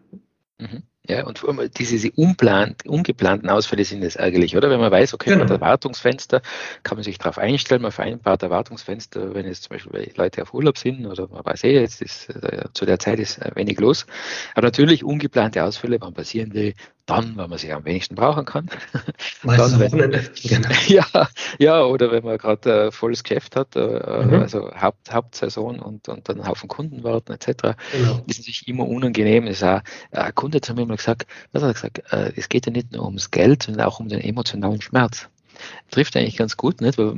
Mhm. 0.58 0.82
Ja, 1.08 1.24
und 1.24 1.42
diese 1.78 2.10
unplant, 2.16 2.86
ungeplanten 2.86 3.48
Ausfälle 3.48 3.82
sind 3.86 4.04
es 4.04 4.18
eigentlich, 4.18 4.58
oder? 4.58 4.68
Wenn 4.68 4.80
man 4.80 4.92
weiß, 4.92 5.14
okay, 5.14 5.30
genau. 5.30 5.44
man 5.44 5.48
hat 5.48 5.62
Erwartungsfenster, 5.62 6.42
kann 6.82 6.98
man 6.98 7.02
sich 7.02 7.16
darauf 7.16 7.38
einstellen, 7.38 7.80
man 7.80 7.92
vereinbart 7.92 8.42
Erwartungsfenster, 8.42 9.32
wenn 9.34 9.46
jetzt 9.46 9.62
zum 9.62 9.70
Beispiel 9.70 10.12
Leute 10.16 10.42
auf 10.42 10.52
Urlaub 10.52 10.76
sind 10.76 11.06
oder 11.06 11.26
man 11.28 11.46
weiß 11.46 11.64
eh, 11.64 11.80
jetzt 11.80 12.02
ist 12.02 12.28
äh, 12.28 12.64
zu 12.74 12.84
der 12.84 12.98
Zeit 12.98 13.20
ist 13.20 13.38
äh, 13.38 13.52
wenig 13.54 13.80
los. 13.80 14.04
Aber 14.54 14.66
natürlich 14.66 15.02
ungeplante 15.02 15.64
Ausfälle, 15.64 15.96
wann 15.98 16.12
passieren 16.12 16.50
die, 16.50 16.74
dann, 17.08 17.36
wenn 17.36 17.48
man 17.48 17.58
sie 17.58 17.72
am 17.72 17.84
wenigsten 17.84 18.14
brauchen 18.14 18.44
kann. 18.44 18.68
Meistens 19.42 19.78
dann, 19.78 19.92
wenn, 19.92 20.10
genau. 20.42 20.68
ja, 20.86 21.28
ja, 21.58 21.82
oder 21.84 22.12
wenn 22.12 22.24
man 22.24 22.38
gerade 22.38 22.86
äh, 22.86 22.92
volles 22.92 23.24
Geschäft 23.24 23.56
hat, 23.56 23.76
äh, 23.76 23.80
äh, 23.80 24.26
mhm. 24.26 24.34
also 24.34 24.70
Haupt, 24.74 25.12
Hauptsaison 25.12 25.80
und, 25.80 26.08
und 26.08 26.28
dann 26.28 26.36
einen 26.36 26.48
Haufen 26.48 26.68
Kunden 26.68 27.02
warten 27.02 27.32
etc. 27.32 27.76
Genau. 27.92 28.22
ist 28.26 28.40
natürlich 28.40 28.68
immer 28.68 28.86
unangenehm. 28.86 29.46
Das 29.46 29.56
ist 29.56 29.62
auch, 29.64 29.80
ein 30.12 30.34
Kunde 30.34 30.58
hat 30.58 30.76
mir 30.76 30.82
immer 30.82 30.96
gesagt, 30.96 31.26
was 31.52 31.62
hat 31.62 31.70
er 31.70 31.74
gesagt, 31.74 32.12
äh, 32.12 32.32
es 32.36 32.48
geht 32.48 32.66
ja 32.66 32.72
nicht 32.72 32.92
nur 32.92 33.04
ums 33.04 33.30
Geld, 33.30 33.62
sondern 33.62 33.86
auch 33.86 34.00
um 34.00 34.08
den 34.08 34.20
emotionalen 34.20 34.82
Schmerz 34.82 35.28
trifft 35.90 36.16
eigentlich 36.16 36.36
ganz 36.36 36.56
gut, 36.56 36.80
nicht? 36.80 36.98
Weil 36.98 37.14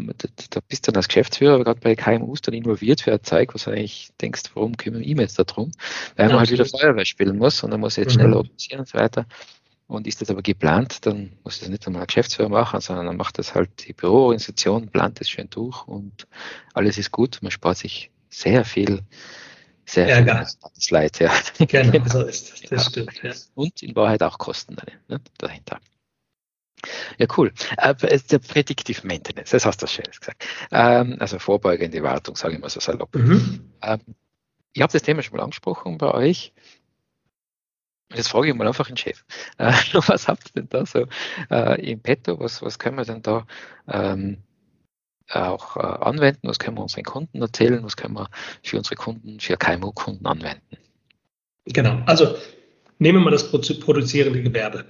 da 0.51 0.61
bist 0.67 0.87
du 0.87 0.93
dann 0.93 0.99
als 0.99 1.09
Geschäftsführer 1.09 1.63
gerade 1.63 1.81
bei 1.81 1.95
KMUs 1.95 2.41
dann 2.41 2.55
involviert 2.55 3.03
für 3.03 3.13
ein 3.13 3.23
Zeug, 3.23 3.55
was 3.55 3.65
du 3.65 3.71
eigentlich 3.71 4.11
denkst, 4.21 4.43
warum 4.55 4.77
kümmern 4.77 5.03
ich 5.03 5.09
mich 5.09 5.21
jetzt 5.21 5.39
darum? 5.39 5.73
Weil 6.17 6.27
ja, 6.27 6.33
man 6.33 6.41
halt 6.41 6.51
wieder 6.51 6.65
Feuerwehr 6.65 7.05
spielen 7.05 7.39
muss 7.39 7.63
und 7.63 7.71
dann 7.71 7.81
muss 7.81 7.99
ich 7.99 8.05
jetzt 8.05 8.17
mhm. 8.17 8.21
schnell 8.21 8.35
organisieren 8.35 8.81
und 8.81 8.89
so 8.89 8.99
weiter. 8.99 9.27
Und 9.91 10.07
ist 10.07 10.21
das 10.21 10.31
aber 10.31 10.41
geplant, 10.41 11.05
dann 11.05 11.33
muss 11.43 11.59
das 11.59 11.69
nicht 11.69 11.85
einmal 11.85 12.03
ein 12.03 12.07
Geschäftsführer 12.07 12.49
machen, 12.49 12.81
sondern 12.81 13.07
dann 13.07 13.17
macht 13.17 13.39
das 13.39 13.57
halt 13.57 13.89
die 13.89 13.93
Büroorganisation, 13.93 14.89
plant 14.89 15.19
das 15.19 15.29
schön 15.29 15.51
durch 15.51 15.85
und 15.89 16.29
alles 16.75 16.97
ist 16.97 17.11
gut. 17.11 17.41
Man 17.43 17.51
spart 17.51 17.79
sich 17.79 18.13
sehr 18.29 18.65
viel, 18.65 19.03
sehr 19.85 20.09
Ärger. 20.09 20.47
viel 20.47 20.95
Leid. 20.95 21.19
Ja. 21.19 21.33
Genau, 21.59 21.91
genau, 21.91 22.09
so 22.09 22.23
ist 22.25 22.53
das. 22.53 22.61
Das 22.61 22.71
ja. 22.71 22.91
stimmt. 22.91 23.23
Ja. 23.25 23.33
Und 23.57 23.83
in 23.83 23.97
Wahrheit 23.97 24.23
auch 24.23 24.39
Kosten 24.39 24.77
ne, 25.09 25.21
dahinter. 25.39 25.81
Ja, 27.19 27.27
cool. 27.37 27.53
Äh, 27.77 27.97
der 28.31 28.39
Predictive 28.39 29.05
Maintenance, 29.05 29.51
das 29.51 29.67
hast 29.67 29.83
du 29.83 29.89
schön 29.89 30.05
gesagt. 30.05 30.47
Ähm, 30.71 31.17
also 31.19 31.41
vorbeugende 31.41 32.01
Wartung, 32.05 32.37
sage 32.37 32.55
ich 32.55 32.61
mal 32.61 32.71
so 32.71 32.79
salopp. 32.79 33.13
Mhm. 33.17 33.73
Ähm, 33.83 34.01
ich 34.73 34.83
habe 34.83 34.93
das 34.93 35.03
Thema 35.03 35.21
schon 35.23 35.37
mal 35.37 35.43
angesprochen 35.43 35.99
bei 35.99 36.15
euch. 36.15 36.53
Jetzt 38.15 38.29
frage 38.29 38.49
ich 38.49 38.55
mal 38.55 38.67
einfach 38.67 38.87
den 38.87 38.97
Chef. 38.97 39.25
Äh, 39.59 39.73
was 39.93 40.29
habt 40.29 40.51
ihr 40.55 40.63
denn 40.63 40.69
da 40.71 40.87
so 40.87 41.07
äh, 41.51 41.91
im 41.91 42.01
Petto? 42.01 42.41
Was, 42.41 42.63
was 42.63 42.79
können 42.79 42.97
wir 42.97 43.05
denn 43.05 43.23
da 43.23 43.47
ähm, 43.89 44.39
auch 45.29 45.77
äh, 45.77 45.81
anwenden? 45.81 46.49
Was 46.49 46.59
können 46.59 46.77
wir 46.77 46.83
unseren 46.83 47.05
Kunden 47.05 47.41
erzählen? 47.41 47.85
Was 47.85 47.97
können 47.97 48.15
wir 48.15 48.29
für 48.63 48.79
unsere 48.79 48.97
Kunden, 48.97 49.39
für 49.39 49.57
KMU-Kunden 49.57 50.27
anwenden? 50.27 50.77
Genau. 51.67 52.03
Also 52.07 52.37
nehmen 52.99 53.23
wir 53.23 53.31
das 53.31 53.51
produzierende 53.51 54.43
Gewerbe. 54.43 54.87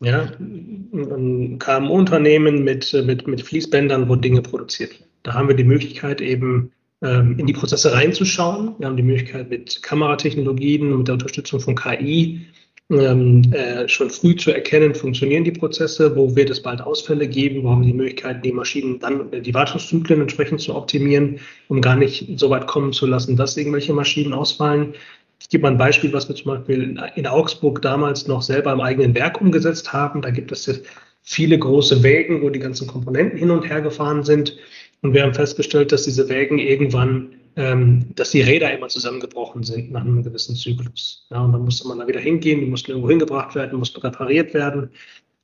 Ja, 0.00 0.32
ein 0.40 1.58
KMU-Unternehmen 1.58 2.64
mit, 2.64 2.92
mit, 2.92 3.28
mit 3.28 3.42
Fließbändern, 3.42 4.08
wo 4.08 4.16
Dinge 4.16 4.42
produziert 4.42 4.92
werden. 4.98 5.10
Da 5.22 5.34
haben 5.34 5.48
wir 5.48 5.54
die 5.54 5.64
Möglichkeit, 5.64 6.20
eben 6.20 6.72
ähm, 7.02 7.38
in 7.38 7.46
die 7.46 7.52
Prozesse 7.52 7.92
reinzuschauen. 7.92 8.74
Wir 8.78 8.88
haben 8.88 8.96
die 8.96 9.02
Möglichkeit, 9.02 9.50
mit 9.50 9.82
Kameratechnologien, 9.82 10.96
mit 10.96 11.08
der 11.08 11.14
Unterstützung 11.14 11.60
von 11.60 11.76
KI 11.76 12.46
ähm, 12.90 13.42
äh, 13.52 13.88
schon 13.88 14.10
früh 14.10 14.36
zu 14.36 14.52
erkennen, 14.52 14.94
funktionieren 14.94 15.44
die 15.44 15.52
Prozesse, 15.52 16.14
wo 16.16 16.36
wird 16.36 16.50
es 16.50 16.60
bald 16.60 16.82
Ausfälle 16.82 17.26
geben, 17.26 17.62
wo 17.64 17.70
haben 17.70 17.82
die 17.82 17.94
Möglichkeit, 17.94 18.44
die 18.44 18.52
Maschinen 18.52 18.98
dann, 18.98 19.32
äh, 19.32 19.40
die 19.40 19.54
Wartungszyklen 19.54 20.20
entsprechend 20.20 20.60
zu 20.60 20.74
optimieren, 20.74 21.40
um 21.68 21.80
gar 21.80 21.96
nicht 21.96 22.38
so 22.38 22.50
weit 22.50 22.66
kommen 22.66 22.92
zu 22.92 23.06
lassen, 23.06 23.36
dass 23.36 23.56
irgendwelche 23.56 23.94
Maschinen 23.94 24.34
ausfallen. 24.34 24.94
Ich 25.40 25.48
gebe 25.48 25.62
mal 25.62 25.72
ein 25.72 25.78
Beispiel, 25.78 26.12
was 26.12 26.28
wir 26.28 26.36
zum 26.36 26.52
Beispiel 26.52 26.98
in 27.16 27.26
Augsburg 27.26 27.82
damals 27.82 28.26
noch 28.28 28.42
selber 28.42 28.72
im 28.72 28.80
eigenen 28.80 29.14
Werk 29.14 29.40
umgesetzt 29.40 29.92
haben. 29.92 30.22
Da 30.22 30.30
gibt 30.30 30.52
es 30.52 30.82
viele 31.22 31.58
große 31.58 32.02
Wägen, 32.02 32.42
wo 32.42 32.50
die 32.50 32.60
ganzen 32.60 32.86
Komponenten 32.86 33.38
hin 33.38 33.50
und 33.50 33.68
her 33.68 33.80
gefahren 33.80 34.24
sind. 34.24 34.56
Und 35.02 35.12
wir 35.12 35.22
haben 35.22 35.34
festgestellt, 35.34 35.92
dass 35.92 36.04
diese 36.04 36.28
Wägen 36.28 36.58
irgendwann 36.58 37.34
dass 37.56 38.30
die 38.30 38.40
Räder 38.40 38.76
immer 38.76 38.88
zusammengebrochen 38.88 39.62
sind 39.62 39.92
nach 39.92 40.00
einem 40.00 40.24
gewissen 40.24 40.56
Zyklus. 40.56 41.26
Ja, 41.30 41.44
und 41.44 41.52
dann 41.52 41.64
musste 41.64 41.86
man 41.86 42.00
da 42.00 42.06
wieder 42.08 42.20
hingehen, 42.20 42.60
die 42.60 42.66
mussten 42.66 42.90
irgendwo 42.90 43.10
hingebracht 43.10 43.54
werden, 43.54 43.78
mussten 43.78 44.00
repariert 44.00 44.54
werden. 44.54 44.90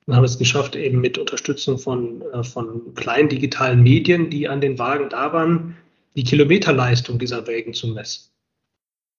Wir 0.07 0.15
haben 0.15 0.25
es 0.25 0.37
geschafft, 0.37 0.75
eben 0.75 0.99
mit 0.99 1.17
Unterstützung 1.17 1.77
von, 1.77 2.21
äh, 2.33 2.43
von 2.43 2.93
kleinen 2.95 3.29
digitalen 3.29 3.81
Medien, 3.83 4.29
die 4.29 4.47
an 4.49 4.59
den 4.59 4.77
Wagen 4.77 5.09
da 5.09 5.31
waren, 5.31 5.77
die 6.15 6.23
Kilometerleistung 6.23 7.19
dieser 7.19 7.47
Wägen 7.47 7.73
zu 7.73 7.87
messen. 7.87 8.30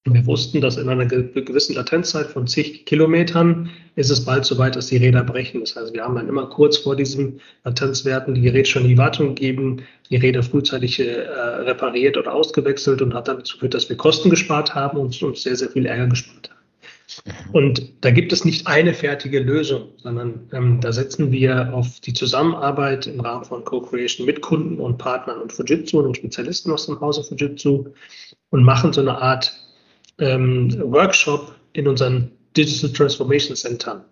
Wir 0.04 0.26
wussten, 0.26 0.60
dass 0.60 0.78
in 0.78 0.88
einer 0.88 1.06
gewissen 1.06 1.76
Latenzzeit 1.76 2.26
von 2.26 2.48
zig 2.48 2.86
Kilometern 2.86 3.70
ist 3.94 4.10
es 4.10 4.24
bald 4.24 4.44
so 4.44 4.58
weit, 4.58 4.74
dass 4.74 4.88
die 4.88 4.96
Räder 4.96 5.22
brechen. 5.22 5.60
Das 5.60 5.76
heißt, 5.76 5.94
wir 5.94 6.02
haben 6.02 6.16
dann 6.16 6.28
immer 6.28 6.48
kurz 6.48 6.76
vor 6.76 6.96
diesen 6.96 7.40
Latenzwerten 7.62 8.34
die 8.34 8.40
Geräte 8.40 8.68
schon 8.68 8.82
in 8.82 8.88
die 8.88 8.98
Wartung 8.98 9.36
gegeben, 9.36 9.82
die 10.10 10.16
Räder 10.16 10.42
frühzeitig 10.42 10.98
äh, 10.98 11.20
repariert 11.20 12.16
oder 12.16 12.34
ausgewechselt 12.34 13.00
und 13.00 13.14
hat 13.14 13.28
dazu 13.28 13.54
geführt, 13.54 13.74
dass 13.74 13.88
wir 13.88 13.96
Kosten 13.96 14.28
gespart 14.28 14.74
haben 14.74 14.98
und 14.98 15.22
uns 15.22 15.42
sehr, 15.42 15.54
sehr 15.54 15.70
viel 15.70 15.86
Ärger 15.86 16.08
gespart 16.08 16.50
haben. 16.50 16.62
Mhm. 17.24 17.54
Und 17.54 17.92
da 18.00 18.10
gibt 18.10 18.32
es 18.32 18.44
nicht 18.44 18.66
eine 18.66 18.94
fertige 18.94 19.38
Lösung, 19.38 19.90
sondern 19.98 20.48
ähm, 20.52 20.80
da 20.80 20.90
setzen 20.90 21.30
wir 21.30 21.72
auf 21.72 22.00
die 22.00 22.12
Zusammenarbeit 22.12 23.06
im 23.06 23.20
Rahmen 23.20 23.44
von 23.44 23.64
Co-Creation 23.64 24.26
mit 24.26 24.40
Kunden 24.40 24.80
und 24.80 24.98
Partnern 24.98 25.40
und 25.40 25.52
Fujitsu 25.52 26.00
und 26.00 26.16
Spezialisten 26.16 26.72
aus 26.72 26.86
dem 26.86 27.00
Hause 27.00 27.22
Fujitsu 27.22 27.86
und 28.50 28.64
machen 28.64 28.92
so 28.92 29.00
eine 29.00 29.16
Art 29.16 29.52
ähm, 30.18 30.74
Workshop 30.92 31.54
in 31.72 31.88
unseren 31.88 32.30
Digital 32.56 32.92
Transformation 32.92 33.56
Centern. 33.56 34.04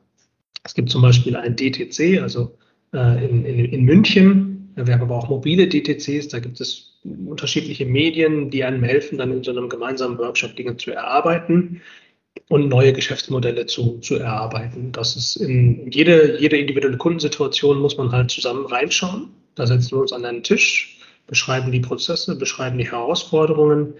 Es 0.65 0.75
gibt 0.75 0.91
zum 0.91 1.03
Beispiel 1.03 1.37
ein 1.37 1.57
DTC, 1.57 2.21
also 2.21 2.57
äh, 2.93 3.25
in, 3.25 3.45
in, 3.45 3.65
in 3.67 3.85
München. 3.85 4.73
Wir 4.77 4.95
haben 4.95 5.03
aber 5.03 5.17
auch 5.17 5.29
mobile 5.29 5.69
DTCs. 5.69 6.29
Da 6.29 6.39
gibt 6.39 6.61
es 6.61 6.99
unterschiedliche 7.27 7.87
Medien, 7.87 8.51
die 8.51 8.65
einem 8.65 8.83
helfen, 8.83 9.19
dann 9.19 9.33
in 9.33 9.43
so 9.43 9.51
einem 9.51 9.69
gemeinsamen 9.69 10.19
Workshop 10.19 10.57
Dinge 10.57 10.77
zu 10.77 10.91
erarbeiten 10.91 11.81
und 12.49 12.69
neue 12.69 12.93
Geschäftsmodelle 12.93 13.67
zu, 13.67 13.99
zu 13.99 14.17
erarbeiten. 14.17 14.93
Das 14.93 15.17
ist 15.17 15.37
in 15.37 15.91
jede, 15.91 16.39
jede 16.41 16.57
individuelle 16.57 16.97
Kundensituation 16.97 17.81
muss 17.81 17.97
man 17.97 18.13
halt 18.13 18.31
zusammen 18.31 18.67
reinschauen. 18.67 19.31
Da 19.55 19.67
setzen 19.67 19.93
wir 19.93 20.01
uns 20.01 20.13
an 20.13 20.25
einen 20.25 20.43
Tisch, 20.43 20.99
beschreiben 21.27 21.73
die 21.73 21.81
Prozesse, 21.81 22.37
beschreiben 22.37 22.79
die 22.79 22.91
Herausforderungen, 22.91 23.95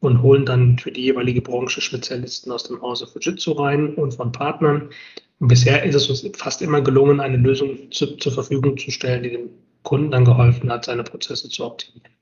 und 0.00 0.22
holen 0.22 0.46
dann 0.46 0.78
für 0.78 0.90
die 0.90 1.02
jeweilige 1.02 1.42
Branche 1.42 1.80
Spezialisten 1.80 2.50
aus 2.50 2.64
dem 2.64 2.80
Hause 2.80 3.06
Fujitsu 3.06 3.52
rein 3.52 3.94
und 3.94 4.14
von 4.14 4.32
Partnern. 4.32 4.90
Und 5.38 5.48
bisher 5.48 5.84
ist 5.84 5.94
es 5.94 6.08
uns 6.08 6.26
fast 6.36 6.62
immer 6.62 6.80
gelungen, 6.80 7.20
eine 7.20 7.36
Lösung 7.36 7.90
zu, 7.92 8.16
zur 8.16 8.32
Verfügung 8.32 8.76
zu 8.78 8.90
stellen, 8.90 9.22
die 9.22 9.30
dem 9.30 9.50
Kunden 9.82 10.10
dann 10.10 10.24
geholfen 10.24 10.70
hat, 10.70 10.84
seine 10.84 11.04
Prozesse 11.04 11.48
zu 11.48 11.64
optimieren. 11.64 12.12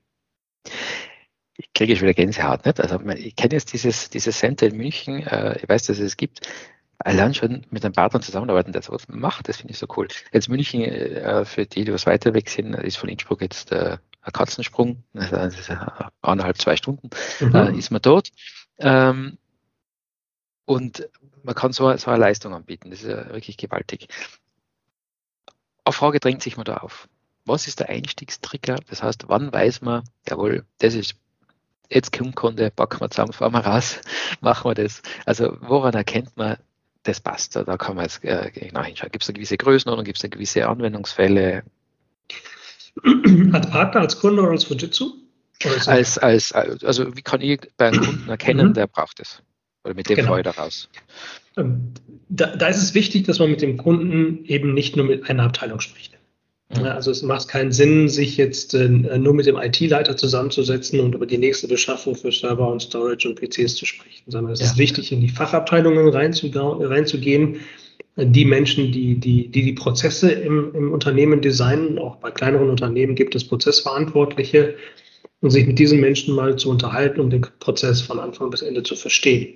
Ich 1.57 1.73
kriege 1.73 1.95
schon 1.95 2.03
wieder 2.03 2.13
Gänsehaut, 2.13 2.65
nicht? 2.65 2.79
Also 2.79 2.99
ich 3.09 3.35
kenne 3.35 3.53
jetzt 3.53 3.73
dieses, 3.73 4.09
dieses 4.09 4.37
Center 4.39 4.67
in 4.67 4.77
München, 4.77 5.23
äh, 5.23 5.57
ich 5.61 5.67
weiß, 5.67 5.87
dass 5.87 5.99
es 5.99 6.05
es 6.05 6.17
gibt. 6.17 6.47
Allein 6.99 7.33
schon 7.33 7.65
mit 7.69 7.83
einem 7.85 7.93
Partner 7.93 8.19
zusammenarbeiten, 8.19 8.73
der 8.73 8.81
sowas 8.81 9.07
macht, 9.07 9.47
das 9.47 9.57
finde 9.57 9.71
ich 9.71 9.79
so 9.79 9.87
cool. 9.95 10.07
Jetzt 10.33 10.49
München, 10.49 10.81
äh, 10.81 11.45
für 11.45 11.65
die, 11.65 11.85
die 11.85 11.93
was 11.93 12.05
weiter 12.05 12.33
weg 12.33 12.49
sind, 12.49 12.73
ist 12.73 12.97
von 12.97 13.09
Innsbruck 13.09 13.41
jetzt 13.41 13.71
äh, 13.71 13.97
Katzensprung, 14.33 15.03
also 15.13 15.35
eineinhalb, 16.21 16.57
zwei 16.57 16.75
Stunden, 16.75 17.09
mhm. 17.39 17.55
äh, 17.55 17.77
ist 17.77 17.91
man 17.91 18.01
dort. 18.01 18.29
Ähm, 18.77 19.37
und 20.65 21.09
man 21.43 21.55
kann 21.55 21.73
so, 21.73 21.95
so 21.97 22.11
eine 22.11 22.19
Leistung 22.19 22.53
anbieten. 22.53 22.91
Das 22.91 23.01
ist 23.01 23.09
ja 23.09 23.29
wirklich 23.29 23.57
gewaltig. 23.57 24.07
Eine 25.83 25.93
Frage 25.93 26.19
drängt 26.19 26.43
sich 26.43 26.57
mir 26.57 26.63
da 26.63 26.77
auf. 26.77 27.07
Was 27.45 27.67
ist 27.67 27.79
der 27.79 27.89
Einstiegstrigger? 27.89 28.75
Das 28.89 29.01
heißt, 29.01 29.25
wann 29.27 29.51
weiß 29.51 29.81
man, 29.81 30.03
jawohl, 30.27 30.65
das 30.77 30.93
ist 30.93 31.15
jetzt 31.89 32.11
Kunde, 32.35 32.69
packen 32.69 33.01
wir 33.01 33.09
zusammen, 33.09 33.33
fahren 33.33 33.53
wir 33.53 33.65
raus, 33.65 33.99
machen 34.41 34.69
wir 34.69 34.75
das. 34.75 35.01
Also 35.25 35.57
woran 35.61 35.95
erkennt 35.95 36.37
man, 36.37 36.57
das 37.03 37.21
passt? 37.21 37.55
Da 37.55 37.77
kann 37.77 37.95
man 37.95 38.05
jetzt 38.05 38.23
äh, 38.23 38.51
genau 38.53 38.83
hinschauen. 38.83 39.11
Gibt 39.11 39.23
es 39.23 39.29
eine 39.29 39.35
gewisse 39.35 39.57
Größenordnung, 39.57 40.05
gibt 40.05 40.17
es 40.17 40.23
eine 40.23 40.29
gewisse 40.29 40.67
Anwendungsfälle? 40.67 41.63
Als 43.53 43.69
Partner, 43.69 44.01
als 44.01 44.19
Kunde 44.19 44.41
oder 44.41 44.51
als 44.51 44.65
Fujitsu? 44.65 45.13
Als, 45.87 46.17
als, 46.17 46.53
also 46.53 47.15
wie 47.17 47.21
kann 47.21 47.41
ich 47.41 47.59
bei 47.75 47.87
einem 47.87 48.01
Kunden 48.01 48.29
erkennen, 48.29 48.69
mhm. 48.69 48.73
der 48.73 48.87
braucht 48.87 49.19
es? 49.19 49.41
Oder 49.83 49.93
mit 49.93 50.09
dem 50.09 50.15
genau. 50.15 50.41
da 50.41 50.51
raus? 50.51 50.89
Ähm, 51.57 51.93
da, 52.29 52.55
da, 52.55 52.67
ist 52.67 52.81
es 52.81 52.93
wichtig, 52.93 53.25
dass 53.25 53.39
man 53.39 53.51
mit 53.51 53.61
dem 53.61 53.77
Kunden 53.77 54.45
eben 54.45 54.73
nicht 54.73 54.95
nur 54.95 55.05
mit 55.05 55.29
einer 55.29 55.43
Abteilung 55.43 55.79
spricht. 55.79 56.17
Mhm. 56.69 56.85
Also 56.85 57.11
es 57.11 57.23
macht 57.23 57.47
keinen 57.47 57.71
Sinn, 57.71 58.07
sich 58.07 58.37
jetzt 58.37 58.73
äh, 58.73 58.87
nur 58.87 59.33
mit 59.33 59.47
dem 59.47 59.57
IT-Leiter 59.57 60.15
zusammenzusetzen 60.15 60.99
und 60.99 61.15
über 61.15 61.25
die 61.25 61.37
nächste 61.37 61.67
Beschaffung 61.67 62.15
für 62.15 62.31
Server 62.31 62.67
und 62.71 62.81
Storage 62.81 63.27
und 63.27 63.39
PCs 63.39 63.75
zu 63.75 63.85
sprechen, 63.85 64.31
sondern 64.31 64.53
es 64.53 64.59
ja. 64.59 64.67
ist 64.67 64.77
wichtig, 64.77 65.11
in 65.11 65.21
die 65.21 65.29
Fachabteilungen 65.29 66.07
reinzugehen 66.09 67.61
die 68.15 68.45
Menschen, 68.45 68.91
die 68.91 69.19
die, 69.19 69.49
die, 69.49 69.63
die 69.63 69.73
Prozesse 69.73 70.31
im, 70.31 70.73
im 70.73 70.91
Unternehmen 70.91 71.41
designen, 71.41 71.99
auch 71.99 72.17
bei 72.17 72.31
kleineren 72.31 72.69
Unternehmen 72.69 73.15
gibt 73.15 73.35
es 73.35 73.47
Prozessverantwortliche, 73.47 74.75
und 75.41 75.51
sich 75.51 75.65
mit 75.65 75.79
diesen 75.79 75.99
Menschen 75.99 76.35
mal 76.35 76.55
zu 76.57 76.69
unterhalten, 76.69 77.19
um 77.19 77.29
den 77.29 77.45
Prozess 77.59 78.01
von 78.01 78.19
Anfang 78.19 78.49
bis 78.49 78.61
Ende 78.61 78.83
zu 78.83 78.95
verstehen. 78.95 79.53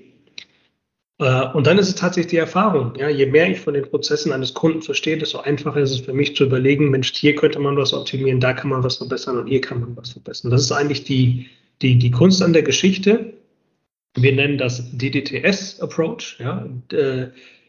Äh, 1.19 1.47
und 1.53 1.67
dann 1.67 1.77
ist 1.77 1.89
es 1.89 1.95
tatsächlich 1.95 2.31
die 2.31 2.37
Erfahrung. 2.37 2.93
Ja, 2.97 3.09
je 3.09 3.25
mehr 3.25 3.49
ich 3.49 3.59
von 3.59 3.73
den 3.73 3.83
Prozessen 3.83 4.31
eines 4.31 4.53
Kunden 4.53 4.81
verstehe, 4.81 5.17
desto 5.17 5.39
einfacher 5.39 5.81
ist 5.81 5.91
es 5.91 5.99
für 5.99 6.13
mich 6.13 6.35
zu 6.35 6.45
überlegen, 6.45 6.89
Mensch, 6.89 7.13
hier 7.13 7.35
könnte 7.35 7.59
man 7.59 7.77
was 7.77 7.93
optimieren, 7.93 8.39
da 8.39 8.53
kann 8.53 8.69
man 8.69 8.83
was 8.83 8.97
verbessern 8.97 9.37
und 9.37 9.47
hier 9.47 9.61
kann 9.61 9.81
man 9.81 9.95
was 9.97 10.11
verbessern. 10.11 10.51
Das 10.51 10.61
ist 10.61 10.71
eigentlich 10.71 11.03
die, 11.03 11.47
die, 11.81 11.97
die 11.97 12.11
Kunst 12.11 12.41
an 12.41 12.53
der 12.53 12.63
Geschichte. 12.63 13.33
Wir 14.15 14.33
nennen 14.33 14.57
das 14.57 14.95
DDTS-Approach. 14.97 16.37
Ja, 16.39 16.59
und, 16.59 16.93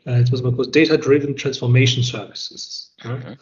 äh, 0.04 0.18
jetzt 0.18 0.30
muss 0.30 0.42
man 0.42 0.54
kurz, 0.54 0.70
Data-Driven 0.70 1.36
Transformation 1.36 2.02
Services. 2.02 2.94
Ja. 3.02 3.16
Mhm. 3.16 3.38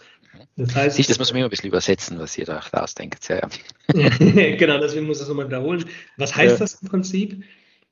Das 0.56 0.74
heißt, 0.74 0.96
Sich, 0.96 1.06
das 1.06 1.18
muss 1.18 1.30
man 1.30 1.38
immer 1.38 1.48
ein 1.48 1.50
bisschen 1.50 1.68
übersetzen, 1.68 2.18
was 2.18 2.38
ihr 2.38 2.46
da 2.46 2.60
ausdenkt. 2.72 3.28
Ja, 3.28 3.48
ja. 3.94 4.08
genau, 4.56 4.78
deswegen 4.78 5.06
muss 5.06 5.18
ich 5.18 5.22
das 5.22 5.28
nochmal 5.28 5.46
wiederholen. 5.46 5.84
Was 6.16 6.34
heißt 6.34 6.54
ja. 6.54 6.58
das 6.58 6.74
im 6.80 6.88
Prinzip? 6.88 7.44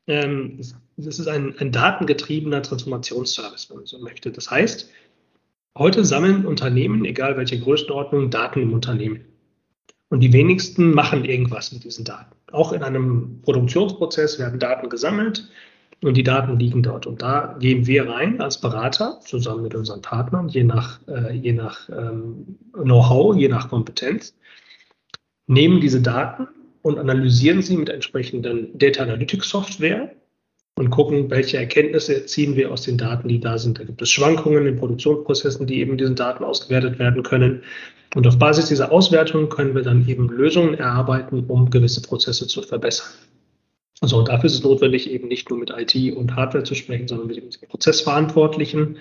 Ähm, 0.07 0.59
das 0.97 1.19
ist 1.19 1.29
ein, 1.29 1.59
ein 1.59 1.71
datengetriebener 1.71 2.63
Transformationsservice, 2.63 3.69
wenn 3.71 3.79
man 3.79 3.87
so 3.87 3.99
möchte. 3.99 4.31
Das 4.31 4.51
heißt, 4.51 4.91
heute 5.77 6.05
sammeln 6.05 6.47
Unternehmen, 6.47 7.05
egal 7.05 7.37
welche 7.37 7.61
Größenordnung, 7.61 8.31
Daten 8.31 8.63
im 8.63 8.73
Unternehmen. 8.73 9.25
Und 10.09 10.21
die 10.21 10.33
wenigsten 10.33 10.93
machen 10.93 11.25
irgendwas 11.25 11.73
mit 11.73 11.85
diesen 11.85 12.05
Daten. 12.05 12.35
Auch 12.51 12.73
in 12.73 12.83
einem 12.83 13.41
Produktionsprozess 13.43 14.39
werden 14.39 14.59
Daten 14.59 14.89
gesammelt 14.89 15.49
und 16.03 16.17
die 16.17 16.23
Daten 16.23 16.59
liegen 16.59 16.83
dort. 16.83 17.07
Und 17.07 17.23
da 17.23 17.57
gehen 17.59 17.87
wir 17.87 18.09
rein 18.09 18.41
als 18.41 18.61
Berater 18.61 19.21
zusammen 19.21 19.63
mit 19.63 19.75
unseren 19.75 20.03
Partnern, 20.03 20.49
je 20.49 20.65
nach, 20.65 21.01
äh, 21.09 21.35
je 21.35 21.53
nach 21.53 21.89
ähm, 21.91 22.59
Know-how, 22.73 23.37
je 23.37 23.49
nach 23.49 23.69
Kompetenz, 23.69 24.35
nehmen 25.47 25.81
diese 25.81 26.01
Daten 26.01 26.49
und 26.83 26.99
analysieren 26.99 27.63
sie 27.63 27.77
mit 27.77 27.91
entsprechenden 27.91 28.79
Data 28.79 29.03
Analytics 29.03 29.51
Software 29.51 30.11
und 30.77 30.89
gucken, 30.91 31.29
welche 31.29 31.59
Erkenntnisse 31.59 32.25
ziehen 32.25 32.57
wir 32.57 32.73
aus 32.73 32.83
den 32.83 32.97
Daten, 32.97 33.29
die 33.29 33.41
da 33.41 33.59
sind. 33.59 33.79
Da 33.79 33.85
gibt 33.85 34.01
es 34.01 34.11
Schwankungen 34.11 34.67
in 34.67 34.77
Produktionsprozessen, 34.77 35.67
die 35.67 35.81
eben 35.81 35.99
diesen 35.99 36.17
Daten 36.17 36.45
ausgewertet 36.45 36.99
werden 36.99 37.23
können. 37.23 37.63
Und 38.15 38.27
auf 38.27 38.39
Basis 38.39 38.69
dieser 38.69 38.91
Auswertung 38.91 39.51
können 39.51 39.75
wir 39.75 39.83
dann 39.83 40.09
eben 40.09 40.29
Lösungen 40.31 40.75
erarbeiten, 40.75 41.45
um 41.49 41.69
gewisse 41.69 42.01
Prozesse 42.01 42.47
zu 42.47 42.63
verbessern. 42.63 43.09
Also 44.01 44.19
und 44.19 44.29
dafür 44.29 44.47
ist 44.47 44.55
es 44.55 44.63
notwendig, 44.63 45.11
eben 45.11 45.29
nicht 45.29 45.51
nur 45.51 45.59
mit 45.59 45.71
IT 45.71 46.17
und 46.17 46.35
Hardware 46.35 46.65
zu 46.65 46.75
sprechen, 46.75 47.07
sondern 47.07 47.27
mit 47.27 47.37
dem 47.37 47.69
Prozessverantwortlichen. 47.69 48.99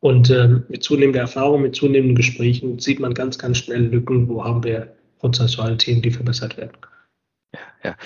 Und 0.00 0.30
ähm, 0.30 0.64
mit 0.68 0.82
zunehmender 0.82 1.20
Erfahrung, 1.20 1.62
mit 1.62 1.74
zunehmenden 1.76 2.14
Gesprächen 2.14 2.78
sieht 2.78 3.00
man 3.00 3.14
ganz, 3.14 3.38
ganz 3.38 3.58
schnell 3.58 3.86
Lücken, 3.86 4.28
wo 4.28 4.44
haben 4.44 4.62
wir 4.62 4.94
prozessuale 5.18 5.76
Themen, 5.78 6.02
die 6.02 6.10
verbessert 6.10 6.56
werden 6.56 6.78
können. 6.80 6.94
Ja, 7.54 7.60
ja. 7.90 7.96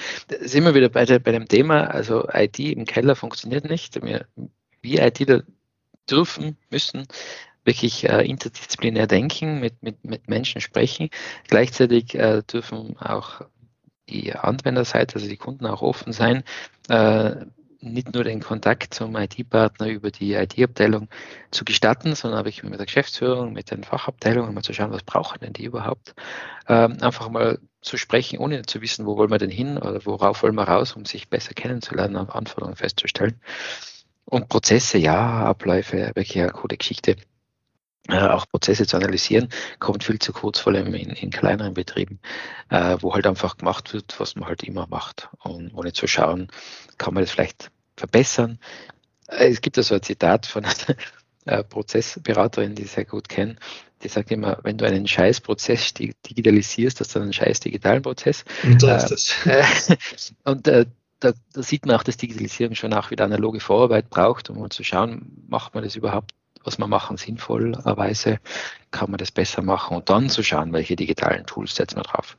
Sind 0.46 0.64
wir 0.64 0.74
wieder 0.74 0.88
bei, 0.88 1.04
der, 1.04 1.18
bei 1.18 1.32
dem 1.32 1.48
Thema, 1.48 1.86
also 1.86 2.28
IT 2.32 2.58
im 2.60 2.84
Keller 2.84 3.16
funktioniert 3.16 3.68
nicht. 3.68 4.00
Wir, 4.02 4.26
wir 4.82 5.06
ITler 5.06 5.42
dürfen, 6.08 6.56
müssen 6.70 7.06
wirklich 7.64 8.08
äh, 8.08 8.24
interdisziplinär 8.24 9.06
denken, 9.06 9.60
mit, 9.60 9.82
mit, 9.82 10.04
mit 10.04 10.28
Menschen 10.28 10.60
sprechen. 10.60 11.10
Gleichzeitig 11.48 12.14
äh, 12.14 12.42
dürfen 12.42 12.96
auch 12.98 13.42
die 14.08 14.34
Anwenderseite, 14.34 15.16
also 15.16 15.28
die 15.28 15.36
Kunden 15.36 15.66
auch 15.66 15.82
offen 15.82 16.12
sein, 16.12 16.44
äh, 16.88 17.36
nicht 17.80 18.12
nur 18.12 18.24
den 18.24 18.40
Kontakt 18.40 18.92
zum 18.94 19.14
IT-Partner 19.16 19.88
über 19.88 20.10
die 20.10 20.34
IT-Abteilung 20.34 21.08
zu 21.50 21.64
gestatten, 21.64 22.14
sondern 22.14 22.44
wirklich 22.44 22.64
mit 22.64 22.78
der 22.78 22.86
Geschäftsführung, 22.86 23.52
mit 23.52 23.70
den 23.70 23.84
Fachabteilungen 23.84 24.52
mal 24.52 24.62
zu 24.62 24.72
schauen, 24.72 24.90
was 24.90 25.04
brauchen 25.04 25.38
denn 25.40 25.52
die 25.52 25.64
überhaupt. 25.64 26.14
Ähm, 26.66 26.96
einfach 27.00 27.28
mal 27.28 27.60
zu 27.80 27.96
sprechen, 27.96 28.38
ohne 28.40 28.62
zu 28.62 28.82
wissen, 28.82 29.06
wo 29.06 29.16
wollen 29.16 29.30
wir 29.30 29.38
denn 29.38 29.50
hin 29.50 29.78
oder 29.78 30.04
worauf 30.04 30.42
wollen 30.42 30.56
wir 30.56 30.64
raus, 30.64 30.94
um 30.96 31.04
sich 31.04 31.28
besser 31.28 31.54
kennenzulernen, 31.54 32.16
Anforderungen 32.16 32.76
festzustellen. 32.76 33.40
Und 34.24 34.48
Prozesse, 34.48 34.98
ja, 34.98 35.44
Abläufe, 35.44 36.10
wirklich 36.14 36.38
eine 36.38 36.50
coole 36.50 36.76
Geschichte 36.76 37.16
auch 38.08 38.46
Prozesse 38.48 38.86
zu 38.86 38.96
analysieren, 38.96 39.48
kommt 39.78 40.04
viel 40.04 40.18
zu 40.18 40.32
kurz, 40.32 40.60
vor 40.60 40.72
allem 40.72 40.94
in, 40.94 41.10
in 41.10 41.30
kleineren 41.30 41.74
Betrieben, 41.74 42.20
äh, 42.70 42.96
wo 43.00 43.14
halt 43.14 43.26
einfach 43.26 43.56
gemacht 43.56 43.92
wird, 43.92 44.18
was 44.18 44.36
man 44.36 44.48
halt 44.48 44.62
immer 44.62 44.86
macht. 44.88 45.28
Und 45.42 45.74
ohne 45.74 45.92
zu 45.92 46.06
schauen, 46.06 46.48
kann 46.96 47.14
man 47.14 47.22
das 47.22 47.30
vielleicht 47.30 47.70
verbessern. 47.96 48.58
Äh, 49.28 49.48
es 49.48 49.60
gibt 49.60 49.76
ja 49.76 49.82
so 49.82 49.94
ein 49.94 50.02
Zitat 50.02 50.46
von, 50.46 50.64
äh, 51.48 51.64
Prozessberaterin, 51.64 52.74
die 52.74 52.82
ich 52.82 52.90
sehr 52.90 53.04
gut 53.04 53.28
kenne, 53.28 53.56
die 54.02 54.08
sagt 54.08 54.30
immer, 54.30 54.58
wenn 54.62 54.78
du 54.78 54.86
einen 54.86 55.08
scheiß 55.08 55.40
Prozess 55.40 55.92
digitalisierst, 55.94 57.00
hast 57.00 57.16
du 57.16 57.20
einen 57.20 57.32
scheiß 57.32 57.60
digitalen 57.60 58.02
Prozess. 58.02 58.44
Und 58.62 58.80
so 58.80 58.88
ist 58.88 59.08
das. 59.08 59.34
Äh, 59.44 59.64
und 60.44 60.68
äh, 60.68 60.86
da, 61.20 61.32
da, 61.52 61.62
sieht 61.62 61.84
man 61.84 61.96
auch, 61.96 62.04
dass 62.04 62.16
Digitalisierung 62.16 62.76
schon 62.76 62.92
auch 62.92 63.10
wieder 63.10 63.24
analoge 63.24 63.58
Vorarbeit 63.58 64.08
braucht, 64.08 64.50
um 64.50 64.60
mal 64.60 64.68
zu 64.68 64.84
schauen, 64.84 65.44
macht 65.48 65.74
man 65.74 65.82
das 65.82 65.96
überhaupt, 65.96 66.32
was 66.64 66.78
wir 66.78 66.86
machen, 66.86 67.16
sinnvollerweise, 67.16 68.38
kann 68.90 69.10
man 69.10 69.18
das 69.18 69.30
besser 69.30 69.62
machen 69.62 69.96
und 69.96 70.10
dann 70.10 70.28
zu 70.28 70.42
schauen, 70.42 70.72
welche 70.72 70.96
digitalen 70.96 71.46
Tools 71.46 71.74
setzen 71.74 71.96
wir 71.96 72.02
drauf. 72.02 72.36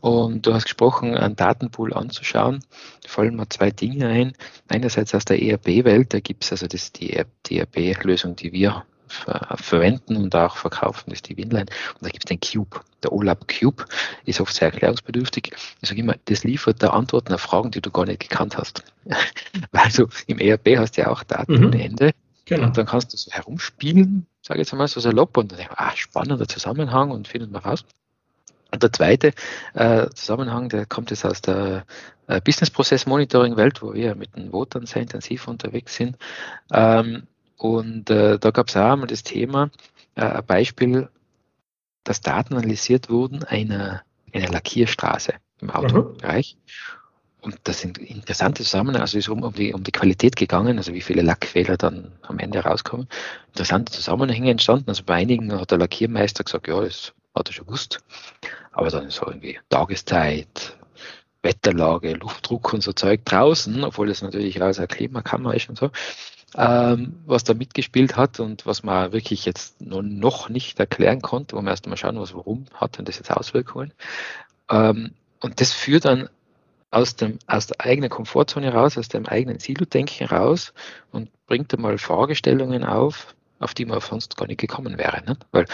Und 0.00 0.46
du 0.46 0.52
hast 0.52 0.64
gesprochen, 0.64 1.16
einen 1.16 1.34
Datenpool 1.34 1.94
anzuschauen. 1.94 2.62
Da 3.02 3.08
fallen 3.08 3.36
mir 3.36 3.48
zwei 3.48 3.70
Dinge 3.70 4.06
ein. 4.06 4.34
Einerseits 4.68 5.14
aus 5.14 5.24
der 5.24 5.40
ERP-Welt, 5.40 6.12
da 6.12 6.20
gibt 6.20 6.44
es 6.44 6.52
also 6.52 6.66
das, 6.66 6.92
die 6.92 7.14
ERP-Lösung, 7.14 8.36
die 8.36 8.52
wir 8.52 8.84
ver 9.14 9.56
verwenden 9.56 10.16
und 10.16 10.34
auch 10.34 10.56
verkaufen, 10.56 11.04
das 11.06 11.18
ist 11.18 11.28
die 11.28 11.36
Winline. 11.36 11.66
Und 11.94 12.02
da 12.02 12.08
gibt 12.08 12.24
es 12.24 12.28
den 12.28 12.40
Cube. 12.40 12.80
Der 13.02 13.12
OLAP 13.12 13.46
Cube 13.48 13.84
ist 14.24 14.40
oft 14.40 14.54
sehr 14.54 14.72
erklärungsbedürftig. 14.72 15.52
Ich 15.80 15.88
sage 15.88 16.00
immer, 16.00 16.16
das 16.24 16.44
liefert 16.44 16.82
da 16.82 16.90
Antworten 16.90 17.32
auf 17.32 17.40
Fragen, 17.40 17.70
die 17.70 17.80
du 17.80 17.90
gar 17.90 18.06
nicht 18.06 18.20
gekannt 18.20 18.56
hast. 18.56 18.82
Weil 19.72 19.90
du 19.96 20.08
im 20.26 20.38
ERP 20.38 20.76
hast 20.78 20.96
du 20.96 21.02
ja 21.02 21.08
auch 21.08 21.22
Daten 21.22 21.54
mhm. 21.54 21.66
ohne 21.66 21.82
Ende. 21.84 22.10
Genau. 22.46 22.66
Und 22.66 22.76
dann 22.76 22.86
kannst 22.86 23.12
du 23.12 23.16
so 23.16 23.30
herumspielen, 23.30 24.26
sage 24.42 24.60
ich 24.60 24.66
jetzt 24.66 24.72
einmal 24.72 24.88
so 24.88 25.00
salopp, 25.00 25.36
und 25.36 25.52
dann 25.52 25.58
denkst 25.58 25.74
du, 25.74 25.80
ah, 25.80 25.96
spannender 25.96 26.46
Zusammenhang 26.46 27.10
und 27.10 27.28
findet 27.28 27.50
man 27.50 27.62
raus. 27.62 27.84
Und 28.70 28.82
der 28.82 28.92
zweite 28.92 29.32
äh, 29.74 30.08
Zusammenhang, 30.10 30.68
der 30.68 30.84
kommt 30.84 31.10
jetzt 31.10 31.24
aus 31.24 31.40
der 31.40 31.84
äh, 32.26 32.40
Business 32.40 32.70
Process 32.70 33.06
Monitoring 33.06 33.56
Welt, 33.56 33.82
wo 33.82 33.94
wir 33.94 34.14
mit 34.14 34.34
den 34.36 34.52
Votern 34.52 34.86
sehr 34.86 35.02
intensiv 35.02 35.46
unterwegs 35.46 35.94
sind. 35.94 36.16
Ähm, 36.72 37.26
und 37.56 38.10
äh, 38.10 38.38
da 38.38 38.50
gab 38.50 38.68
es 38.68 38.76
auch 38.76 38.92
einmal 38.92 39.06
das 39.06 39.22
Thema, 39.22 39.70
äh, 40.16 40.22
ein 40.22 40.46
Beispiel, 40.46 41.08
dass 42.02 42.20
Daten 42.20 42.54
analysiert 42.54 43.08
wurden 43.08 43.44
einer, 43.44 44.02
einer 44.32 44.48
Lackierstraße 44.48 45.34
im 45.60 45.70
Autobereich. 45.70 46.56
Mhm. 46.56 47.03
Und 47.44 47.58
das 47.64 47.80
sind 47.80 47.98
interessante 47.98 48.62
Zusammenhänge, 48.62 49.02
also 49.02 49.18
es 49.18 49.26
ist 49.26 49.28
um, 49.28 49.42
um, 49.42 49.52
die, 49.52 49.74
um 49.74 49.84
die 49.84 49.92
Qualität 49.92 50.34
gegangen, 50.34 50.78
also 50.78 50.94
wie 50.94 51.02
viele 51.02 51.20
Lackfehler 51.20 51.76
dann 51.76 52.10
am 52.22 52.38
Ende 52.38 52.60
rauskommen. 52.60 53.06
Interessante 53.48 53.92
Zusammenhänge 53.92 54.50
entstanden. 54.50 54.88
Also 54.88 55.02
bei 55.04 55.16
einigen 55.16 55.52
hat 55.52 55.70
der 55.70 55.76
Lackiermeister 55.76 56.42
gesagt, 56.42 56.68
ja, 56.68 56.80
das 56.80 57.12
hat 57.34 57.50
er 57.50 57.52
schon 57.52 57.66
gewusst. 57.66 57.98
Aber 58.72 58.88
dann 58.88 59.10
so 59.10 59.26
irgendwie 59.26 59.58
Tageszeit, 59.68 60.74
Wetterlage, 61.42 62.14
Luftdruck 62.14 62.72
und 62.72 62.82
so 62.82 62.94
Zeug 62.94 63.26
draußen, 63.26 63.84
obwohl 63.84 64.06
das 64.08 64.22
natürlich 64.22 64.62
aus 64.62 64.76
der 64.76 64.86
Klimakammer 64.86 65.52
ist 65.52 65.68
und 65.68 65.76
so, 65.76 65.90
ähm, 66.56 67.20
was 67.26 67.44
da 67.44 67.52
mitgespielt 67.52 68.16
hat 68.16 68.40
und 68.40 68.64
was 68.64 68.84
man 68.84 69.12
wirklich 69.12 69.44
jetzt 69.44 69.82
noch 69.82 70.48
nicht 70.48 70.80
erklären 70.80 71.20
konnte, 71.20 71.56
wo 71.56 71.60
man 71.60 71.72
erst 71.72 71.86
mal 71.86 71.98
schauen 71.98 72.14
muss, 72.14 72.32
warum 72.32 72.64
hat 72.72 72.96
denn 72.96 73.04
das 73.04 73.18
jetzt 73.18 73.30
Auswirkungen. 73.30 73.92
Ähm, 74.70 75.10
und 75.40 75.60
das 75.60 75.74
führt 75.74 76.06
dann 76.06 76.30
aus, 76.94 77.16
dem, 77.16 77.38
aus 77.46 77.66
der 77.66 77.80
eigenen 77.80 78.10
Komfortzone 78.10 78.72
raus, 78.72 78.96
aus 78.96 79.08
dem 79.08 79.26
eigenen 79.26 79.58
Silo-Denken 79.58 80.26
raus 80.26 80.72
und 81.10 81.28
bringt 81.46 81.74
einmal 81.74 81.98
Fragestellungen 81.98 82.84
auf, 82.84 83.34
auf 83.58 83.74
die 83.74 83.84
man 83.84 84.00
sonst 84.00 84.36
gar 84.36 84.46
nicht 84.46 84.60
gekommen 84.60 84.96
wäre. 84.96 85.22
Ne? 85.26 85.36
Weil 85.50 85.66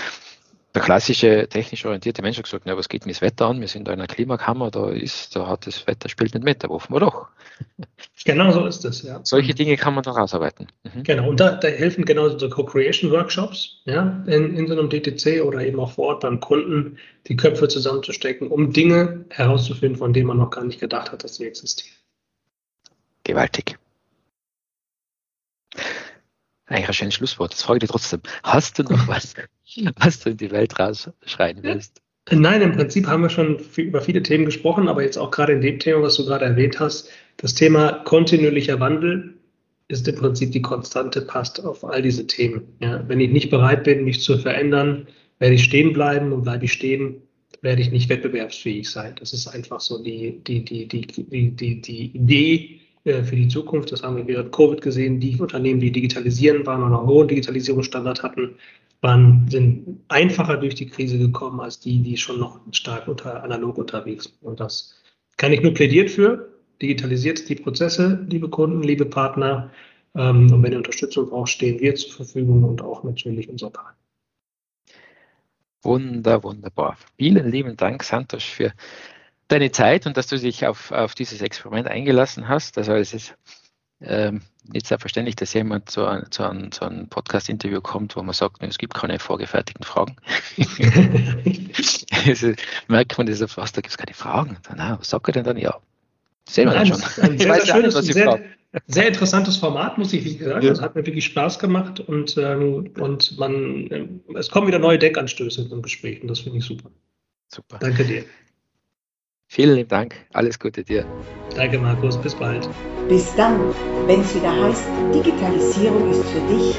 der 0.74 0.82
klassische 0.82 1.48
technisch 1.48 1.84
orientierte 1.84 2.22
Mensch 2.22 2.36
hat 2.36 2.44
gesagt, 2.44 2.64
na, 2.66 2.76
was 2.76 2.88
geht 2.88 3.04
mir 3.04 3.12
das 3.12 3.22
Wetter 3.22 3.46
an? 3.46 3.60
Wir 3.60 3.66
sind 3.66 3.88
da 3.88 3.92
in 3.92 3.98
einer 3.98 4.06
Klimakammer, 4.06 4.70
da 4.70 4.90
ist, 4.90 5.34
da 5.34 5.48
hat 5.48 5.66
das 5.66 5.86
Wetter 5.86 6.08
spielt 6.08 6.34
nicht 6.34 6.44
mit, 6.44 6.62
da 6.62 6.68
hoffen 6.68 6.94
wir 6.94 7.00
doch. 7.00 7.28
Genau 8.24 8.50
so 8.52 8.66
ist 8.66 8.84
es, 8.84 9.02
ja. 9.02 9.20
Solche 9.22 9.54
Dinge 9.54 9.76
kann 9.76 9.94
man 9.94 10.02
dann 10.02 10.14
rausarbeiten. 10.14 10.68
Mhm. 10.82 11.02
Genau, 11.02 11.28
und 11.30 11.40
da, 11.40 11.52
da, 11.52 11.68
helfen 11.68 12.04
genau 12.04 12.28
so 12.28 12.48
Co-Creation-Workshops, 12.50 13.80
ja, 13.86 14.22
in, 14.26 14.56
in 14.56 14.66
so 14.66 14.78
einem 14.78 14.90
DTC 14.90 15.42
oder 15.42 15.62
eben 15.62 15.80
auch 15.80 15.92
vor 15.92 16.08
Ort 16.08 16.20
beim 16.20 16.38
Kunden, 16.38 16.98
die 17.28 17.36
Köpfe 17.36 17.68
zusammenzustecken, 17.68 18.48
um 18.48 18.72
Dinge 18.72 19.24
herauszufinden, 19.30 19.96
von 19.98 20.12
denen 20.12 20.26
man 20.26 20.36
noch 20.36 20.50
gar 20.50 20.64
nicht 20.64 20.80
gedacht 20.80 21.12
hat, 21.12 21.24
dass 21.24 21.36
sie 21.36 21.46
existieren. 21.46 21.96
Gewaltig. 23.24 23.79
Eigentlich 26.70 26.88
ein 26.88 26.94
schönes 26.94 27.14
Schlusswort. 27.14 27.52
Das 27.52 27.62
frage 27.62 27.78
ich 27.78 27.80
dir 27.80 27.88
trotzdem. 27.88 28.20
Hast 28.44 28.78
du 28.78 28.84
noch 28.84 29.08
was, 29.08 29.34
was 29.96 30.20
du 30.20 30.30
in 30.30 30.36
die 30.36 30.52
Welt 30.52 30.78
rausschreien 30.78 31.62
willst? 31.62 32.00
Nein, 32.30 32.62
im 32.62 32.72
Prinzip 32.72 33.08
haben 33.08 33.22
wir 33.22 33.30
schon 33.30 33.58
viel, 33.58 33.86
über 33.86 34.00
viele 34.00 34.22
Themen 34.22 34.44
gesprochen, 34.44 34.86
aber 34.86 35.02
jetzt 35.02 35.18
auch 35.18 35.32
gerade 35.32 35.52
in 35.52 35.60
dem 35.60 35.80
Thema, 35.80 36.02
was 36.02 36.16
du 36.16 36.24
gerade 36.24 36.44
erwähnt 36.44 36.78
hast, 36.78 37.10
das 37.38 37.54
Thema 37.54 38.04
kontinuierlicher 38.04 38.78
Wandel 38.78 39.34
ist 39.88 40.06
im 40.06 40.14
Prinzip 40.14 40.52
die 40.52 40.62
Konstante, 40.62 41.22
passt 41.22 41.64
auf 41.64 41.84
all 41.84 42.02
diese 42.02 42.28
Themen. 42.28 42.62
Ja, 42.80 43.02
wenn 43.08 43.18
ich 43.18 43.30
nicht 43.30 43.50
bereit 43.50 43.82
bin, 43.82 44.04
mich 44.04 44.22
zu 44.22 44.38
verändern, 44.38 45.08
werde 45.40 45.56
ich 45.56 45.64
stehen 45.64 45.92
bleiben 45.92 46.32
und 46.32 46.42
bleibe 46.42 46.66
ich 46.66 46.72
stehen, 46.72 47.22
werde 47.62 47.82
ich 47.82 47.90
nicht 47.90 48.08
wettbewerbsfähig 48.08 48.88
sein. 48.88 49.16
Das 49.18 49.32
ist 49.32 49.48
einfach 49.48 49.80
so 49.80 50.00
die, 50.00 50.38
die, 50.44 50.64
die, 50.64 50.86
die, 50.86 51.06
die, 51.06 51.50
die, 51.50 51.80
die 51.80 52.16
Idee, 52.16 52.79
für 53.04 53.36
die 53.36 53.48
Zukunft. 53.48 53.92
Das 53.92 54.02
haben 54.02 54.16
wir 54.16 54.26
während 54.26 54.52
Covid 54.52 54.80
gesehen. 54.80 55.20
Die 55.20 55.36
Unternehmen, 55.40 55.80
die 55.80 55.92
digitalisieren 55.92 56.66
waren 56.66 56.82
und 56.82 56.94
einen 56.94 57.06
hohen 57.06 57.28
Digitalisierungsstandard 57.28 58.22
hatten, 58.22 58.56
waren, 59.00 59.46
sind 59.48 60.00
einfacher 60.08 60.56
durch 60.58 60.74
die 60.74 60.86
Krise 60.86 61.18
gekommen 61.18 61.60
als 61.60 61.80
die, 61.80 62.02
die 62.02 62.16
schon 62.16 62.38
noch 62.38 62.60
stark 62.72 63.08
unter 63.08 63.42
analog 63.42 63.78
unterwegs 63.78 64.24
sind. 64.24 64.42
Und 64.42 64.60
das 64.60 64.94
kann 65.36 65.52
ich 65.52 65.62
nur 65.62 65.72
plädiert 65.72 66.10
für. 66.10 66.50
Digitalisiert 66.82 67.48
die 67.48 67.54
Prozesse, 67.54 68.26
liebe 68.28 68.48
Kunden, 68.48 68.82
liebe 68.82 69.06
Partner. 69.06 69.70
Ähm, 70.14 70.52
und 70.52 70.62
wenn 70.62 70.72
ihr 70.72 70.78
Unterstützung 70.78 71.28
braucht, 71.28 71.50
stehen 71.50 71.80
wir 71.80 71.94
zur 71.94 72.12
Verfügung 72.12 72.64
und 72.64 72.82
auch 72.82 73.04
natürlich 73.04 73.48
unser 73.48 73.70
Partner. 73.70 73.96
Wunder, 75.82 76.42
wunderbar. 76.42 76.98
Vielen 77.16 77.50
lieben 77.50 77.76
Dank, 77.76 78.02
Santos, 78.02 78.44
für 78.44 78.72
deine 79.50 79.70
Zeit 79.72 80.06
und 80.06 80.16
dass 80.16 80.26
du 80.26 80.38
dich 80.38 80.66
auf, 80.66 80.92
auf 80.92 81.14
dieses 81.14 81.42
Experiment 81.42 81.88
eingelassen 81.88 82.48
hast. 82.48 82.78
Also 82.78 82.92
es 82.94 83.12
ist 83.12 83.34
ähm, 84.00 84.42
nicht 84.64 84.86
selbstverständlich, 84.86 85.36
dass 85.36 85.52
jemand 85.52 85.90
zu, 85.90 86.06
ein, 86.06 86.30
zu, 86.30 86.48
ein, 86.48 86.72
zu 86.72 86.84
einem 86.84 87.08
Podcast-Interview 87.08 87.80
kommt, 87.80 88.16
wo 88.16 88.22
man 88.22 88.32
sagt, 88.32 88.62
es 88.62 88.78
gibt 88.78 88.94
keine 88.94 89.18
vorgefertigten 89.18 89.84
Fragen. 89.84 90.16
also, 92.26 92.52
merkt 92.88 93.18
man 93.18 93.26
das 93.26 93.52
fast, 93.52 93.76
da 93.76 93.80
gibt 93.80 93.90
es 93.90 93.98
keine 93.98 94.14
Fragen. 94.14 94.56
Na, 94.74 94.98
was 94.98 95.10
sagt 95.10 95.28
er 95.28 95.32
denn 95.32 95.44
dann? 95.44 95.58
Ja, 95.58 95.78
sehen 96.48 96.68
wir 96.68 96.74
dann 96.74 96.86
schon. 96.86 97.02
Ein 97.02 97.38
sehr, 97.38 97.54
sehr, 97.56 97.66
schönes, 97.66 97.94
nicht, 97.94 98.14
sehr, 98.14 98.40
sehr, 98.86 99.08
interessantes 99.08 99.56
Format, 99.56 99.98
muss 99.98 100.12
ich 100.12 100.38
sagen. 100.38 100.62
Ja. 100.62 100.70
Das 100.70 100.80
hat 100.80 100.94
mir 100.94 101.04
wirklich 101.04 101.24
Spaß 101.26 101.58
gemacht 101.58 102.00
und, 102.00 102.36
ähm, 102.38 102.92
und 102.98 103.38
man, 103.38 104.22
es 104.34 104.50
kommen 104.50 104.66
wieder 104.66 104.78
neue 104.78 104.98
Deckanstöße 104.98 105.68
im 105.70 105.82
Gespräch 105.82 106.22
und 106.22 106.28
das 106.28 106.40
finde 106.40 106.58
ich 106.58 106.64
super. 106.64 106.90
Super. 107.48 107.78
Danke 107.80 108.04
dir. 108.04 108.24
Vielen 109.52 109.74
lieben 109.74 109.88
Dank. 109.88 110.14
Alles 110.32 110.60
Gute 110.60 110.84
dir. 110.84 111.04
Danke, 111.56 111.76
Markus. 111.76 112.16
Bis 112.16 112.36
bald. 112.36 112.70
Bis 113.08 113.34
dann, 113.34 113.58
wenn 114.06 114.20
es 114.20 114.32
wieder 114.32 114.52
heißt, 114.52 114.84
Digitalisierung 115.12 116.08
ist 116.08 116.24
für 116.26 116.54
dich. 116.54 116.76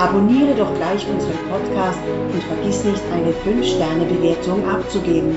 Abonniere 0.00 0.56
doch 0.56 0.74
gleich 0.74 1.06
unseren 1.06 1.38
Podcast 1.48 2.00
und 2.32 2.42
vergiss 2.42 2.82
nicht, 2.82 3.00
eine 3.12 3.30
5-Sterne-Bewertung 3.30 4.68
abzugeben. 4.68 5.36